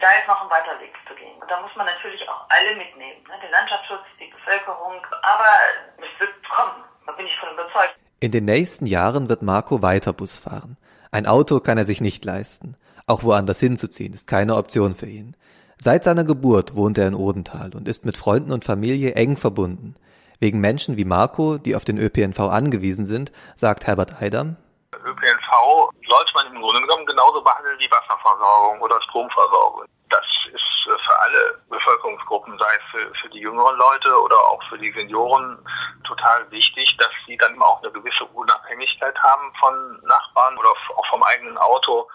Da 0.00 0.08
ist 0.10 0.26
noch 0.26 0.42
ein 0.42 0.50
weiter 0.50 0.80
Weg 0.80 0.92
zu 1.06 1.14
gehen. 1.14 1.40
Und 1.40 1.48
da 1.48 1.60
muss 1.60 1.70
man 1.76 1.86
natürlich 1.86 2.28
auch 2.28 2.46
alle 2.48 2.76
mitnehmen. 2.76 3.22
Ne? 3.28 3.34
Den 3.40 3.52
Landschaftsschutz, 3.52 4.02
die 4.18 4.30
Bevölkerung. 4.34 5.06
Aber 5.22 5.50
es 5.98 6.20
wird 6.20 6.30
kommen. 6.50 6.82
Da 7.06 7.12
bin 7.12 7.26
ich 7.26 7.38
von 7.38 7.54
überzeugt. 7.54 7.94
In 8.18 8.32
den 8.32 8.44
nächsten 8.44 8.86
Jahren 8.86 9.28
wird 9.28 9.42
Marco 9.42 9.82
weiter 9.82 10.12
Bus 10.12 10.36
fahren. 10.36 10.76
Ein 11.12 11.26
Auto 11.26 11.60
kann 11.60 11.78
er 11.78 11.84
sich 11.84 12.00
nicht 12.00 12.24
leisten. 12.24 12.76
Auch 13.08 13.22
woanders 13.22 13.60
hinzuziehen 13.60 14.12
ist 14.12 14.26
keine 14.26 14.56
Option 14.56 14.96
für 14.96 15.06
ihn. 15.06 15.36
Seit 15.78 16.02
seiner 16.02 16.24
Geburt 16.24 16.74
wohnt 16.74 16.98
er 16.98 17.06
in 17.06 17.14
Odenthal 17.14 17.70
und 17.76 17.86
ist 17.86 18.04
mit 18.04 18.16
Freunden 18.16 18.50
und 18.50 18.64
Familie 18.64 19.14
eng 19.14 19.36
verbunden. 19.36 19.94
Wegen 20.40 20.60
Menschen 20.60 20.96
wie 20.96 21.04
Marco, 21.04 21.56
die 21.56 21.76
auf 21.76 21.84
den 21.84 21.98
ÖPNV 21.98 22.40
angewiesen 22.40 23.06
sind, 23.06 23.30
sagt 23.54 23.86
Herbert 23.86 24.20
Eidam. 24.20 24.56
ÖPNV 24.92 25.92
sollte 26.08 26.32
man 26.34 26.46
im 26.52 26.60
Grunde 26.60 26.80
genommen 26.80 27.06
genauso 27.06 27.40
behandeln 27.42 27.78
wie 27.78 27.88
Wasserversorgung 27.88 28.80
oder 28.80 29.00
Stromversorgung. 29.02 29.84
Das 30.10 30.26
ist 30.52 30.64
für 30.84 31.20
alle 31.20 31.60
Bevölkerungsgruppen, 31.70 32.58
sei 32.58 32.74
es 32.74 32.90
für, 32.90 33.14
für 33.22 33.28
die 33.30 33.38
jüngeren 33.38 33.76
Leute 33.76 34.20
oder 34.20 34.36
auch 34.36 34.62
für 34.68 34.78
die 34.78 34.90
Senioren, 34.90 35.58
total 36.04 36.50
wichtig, 36.50 36.96
dass 36.98 37.10
sie 37.26 37.36
dann 37.36 37.60
auch 37.62 37.80
eine 37.82 37.92
gewisse 37.92 38.24
Unabhängigkeit 38.34 39.16
haben 39.22 39.52
von 39.60 40.00
Nachbarn 40.02 40.58
oder 40.58 40.70
auch 40.70 41.06
vom 41.06 41.22
eigenen 41.22 41.56
Auto. 41.58 42.08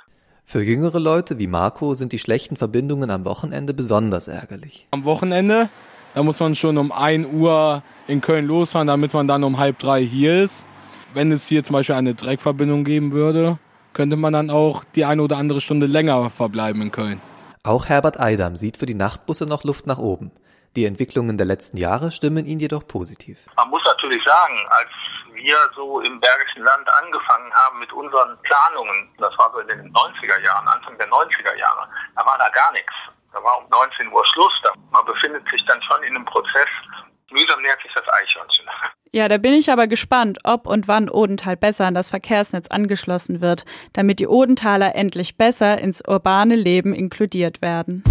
Für 0.46 0.64
jüngere 0.64 1.00
Leute 1.00 1.40
wie 1.40 1.48
Marco 1.48 1.94
sind 1.94 2.12
die 2.12 2.20
schlechten 2.20 2.58
Verbindungen 2.58 3.10
am 3.10 3.26
Wochenende 3.26 3.74
besonders 3.74 4.28
ärgerlich. 4.28 4.88
Am 4.92 5.06
Wochenende, 5.06 5.70
da 6.14 6.24
muss 6.24 6.40
man 6.40 6.56
schon 6.56 6.78
um 6.78 6.92
1 6.92 7.28
Uhr 7.28 7.84
in 8.08 8.20
Köln 8.20 8.46
losfahren, 8.46 8.88
damit 8.88 9.14
man 9.14 9.28
dann 9.28 9.44
um 9.44 9.58
halb 9.58 9.80
drei 9.80 10.04
hier 10.04 10.44
ist. 10.44 10.66
Wenn 11.14 11.32
es 11.32 11.48
hier 11.48 11.64
zum 11.64 11.74
Beispiel 11.74 11.96
eine 11.96 12.16
Dreckverbindung 12.16 12.84
geben 12.84 13.12
würde, 13.12 13.60
könnte 13.94 14.16
man 14.16 14.34
dann 14.34 14.50
auch 14.50 14.84
die 14.96 15.06
eine 15.06 15.22
oder 15.22 15.38
andere 15.38 15.62
Stunde 15.62 15.86
länger 15.86 16.30
verbleiben 16.30 16.82
in 16.82 16.92
Köln. 16.92 17.22
Auch 17.64 17.86
Herbert 17.86 18.20
Eidam 18.20 18.56
sieht 18.56 18.78
für 18.78 18.86
die 18.86 18.96
Nachtbusse 18.96 19.46
noch 19.46 19.64
Luft 19.64 19.88
nach 19.88 20.00
oben. 20.00 20.32
Die 20.78 20.86
Entwicklungen 20.86 21.38
der 21.38 21.46
letzten 21.46 21.76
Jahre 21.76 22.12
stimmen 22.12 22.46
ihn 22.46 22.60
jedoch 22.60 22.88
positiv. 22.88 23.38
Man 23.58 23.70
muss 23.70 23.84
natürlich 23.84 24.24
sagen, 24.24 24.56
als 24.70 24.90
wir 25.34 25.58
so 25.76 26.00
im 26.00 26.18
Bergischen 26.22 26.64
Land 26.64 26.88
angefangen 26.90 27.52
haben 27.54 27.80
mit 27.80 27.92
unseren 27.92 28.38
Planungen, 28.44 29.10
das 29.18 29.38
war 29.38 29.52
so 29.52 29.60
in 29.60 29.68
den 29.68 29.92
90er 29.92 30.40
Jahren, 30.40 30.66
Anfang 30.70 30.98
der 30.98 31.10
90er 31.10 31.58
Jahre, 31.58 31.90
da 32.16 32.26
war 32.26 32.38
da 32.38 32.48
gar 32.50 32.72
nichts. 32.72 32.94
Da 33.34 33.44
war 33.44 33.58
um 33.58 33.70
19 33.70 34.12
Uhr 34.14 34.26
Schluss. 34.28 34.54
Man 34.92 35.06
befindet 35.06 35.44
sich 35.50 35.62
dann 35.66 35.82
schon 35.84 36.04
in 36.04 36.16
einem 36.16 36.26
Prozess. 36.26 36.70
Mühsam 37.32 37.62
nähert 37.62 37.82
sich 37.82 37.92
das 37.94 38.08
Eichhörnchen. 38.08 38.66
Ja, 39.14 39.28
da 39.28 39.38
bin 39.38 39.52
ich 39.52 39.70
aber 39.70 39.88
gespannt, 39.88 40.40
ob 40.46 40.66
und 40.66 40.88
wann 40.88 41.10
Odenthal 41.10 41.58
besser 41.58 41.86
an 41.86 41.94
das 41.94 42.10
Verkehrsnetz 42.10 42.70
angeschlossen 42.70 43.42
wird, 43.42 43.66
damit 43.92 44.22
die 44.22 44.28
Odenthaler 44.28 44.96
endlich 44.96 45.36
besser 45.36 45.78
ins 45.80 46.02
urbane 46.08 46.56
Leben 46.56 46.94
inkludiert 46.94 47.62
werden. 47.62 48.06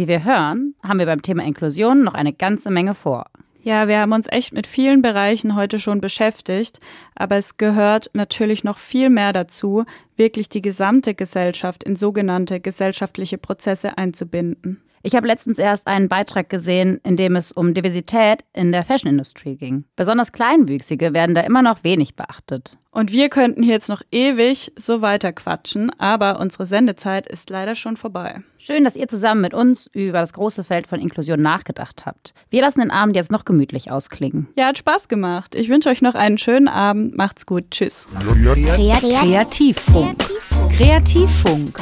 Wie 0.00 0.08
wir 0.08 0.24
hören, 0.24 0.74
haben 0.82 0.98
wir 0.98 1.04
beim 1.04 1.20
Thema 1.20 1.44
Inklusion 1.44 2.04
noch 2.04 2.14
eine 2.14 2.32
ganze 2.32 2.70
Menge 2.70 2.94
vor. 2.94 3.26
Ja, 3.62 3.86
wir 3.86 3.98
haben 3.98 4.12
uns 4.12 4.28
echt 4.30 4.54
mit 4.54 4.66
vielen 4.66 5.02
Bereichen 5.02 5.56
heute 5.56 5.78
schon 5.78 6.00
beschäftigt, 6.00 6.78
aber 7.14 7.36
es 7.36 7.58
gehört 7.58 8.08
natürlich 8.14 8.64
noch 8.64 8.78
viel 8.78 9.10
mehr 9.10 9.34
dazu, 9.34 9.84
wirklich 10.16 10.48
die 10.48 10.62
gesamte 10.62 11.12
Gesellschaft 11.14 11.84
in 11.84 11.96
sogenannte 11.96 12.60
gesellschaftliche 12.60 13.36
Prozesse 13.36 13.98
einzubinden. 13.98 14.80
Ich 15.02 15.14
habe 15.14 15.26
letztens 15.26 15.58
erst 15.58 15.86
einen 15.86 16.08
Beitrag 16.08 16.50
gesehen, 16.50 17.00
in 17.04 17.16
dem 17.16 17.34
es 17.34 17.52
um 17.52 17.72
Diversität 17.72 18.44
in 18.52 18.70
der 18.70 18.84
Fashion-Industrie 18.84 19.56
ging. 19.56 19.84
Besonders 19.96 20.32
Kleinwüchsige 20.32 21.14
werden 21.14 21.34
da 21.34 21.40
immer 21.40 21.62
noch 21.62 21.84
wenig 21.84 22.16
beachtet. 22.16 22.76
Und 22.90 23.10
wir 23.10 23.30
könnten 23.30 23.62
hier 23.62 23.74
jetzt 23.74 23.88
noch 23.88 24.02
ewig 24.10 24.72
so 24.76 25.00
weiter 25.00 25.32
quatschen, 25.32 25.90
aber 25.98 26.38
unsere 26.38 26.66
Sendezeit 26.66 27.26
ist 27.26 27.48
leider 27.48 27.76
schon 27.76 27.96
vorbei. 27.96 28.42
Schön, 28.58 28.84
dass 28.84 28.96
ihr 28.96 29.08
zusammen 29.08 29.40
mit 29.40 29.54
uns 29.54 29.88
über 29.92 30.18
das 30.18 30.34
große 30.34 30.64
Feld 30.64 30.86
von 30.86 31.00
Inklusion 31.00 31.40
nachgedacht 31.40 32.04
habt. 32.04 32.34
Wir 32.50 32.60
lassen 32.60 32.80
den 32.80 32.90
Abend 32.90 33.16
jetzt 33.16 33.32
noch 33.32 33.46
gemütlich 33.46 33.90
ausklingen. 33.90 34.48
Ja, 34.58 34.66
hat 34.66 34.76
Spaß 34.78 35.08
gemacht. 35.08 35.54
Ich 35.54 35.70
wünsche 35.70 35.88
euch 35.88 36.02
noch 36.02 36.14
einen 36.14 36.36
schönen 36.36 36.68
Abend. 36.68 37.16
Macht's 37.16 37.46
gut. 37.46 37.70
Tschüss. 37.70 38.06
Kreativfunk. 39.22 40.18
Kreativfunk. 40.76 41.78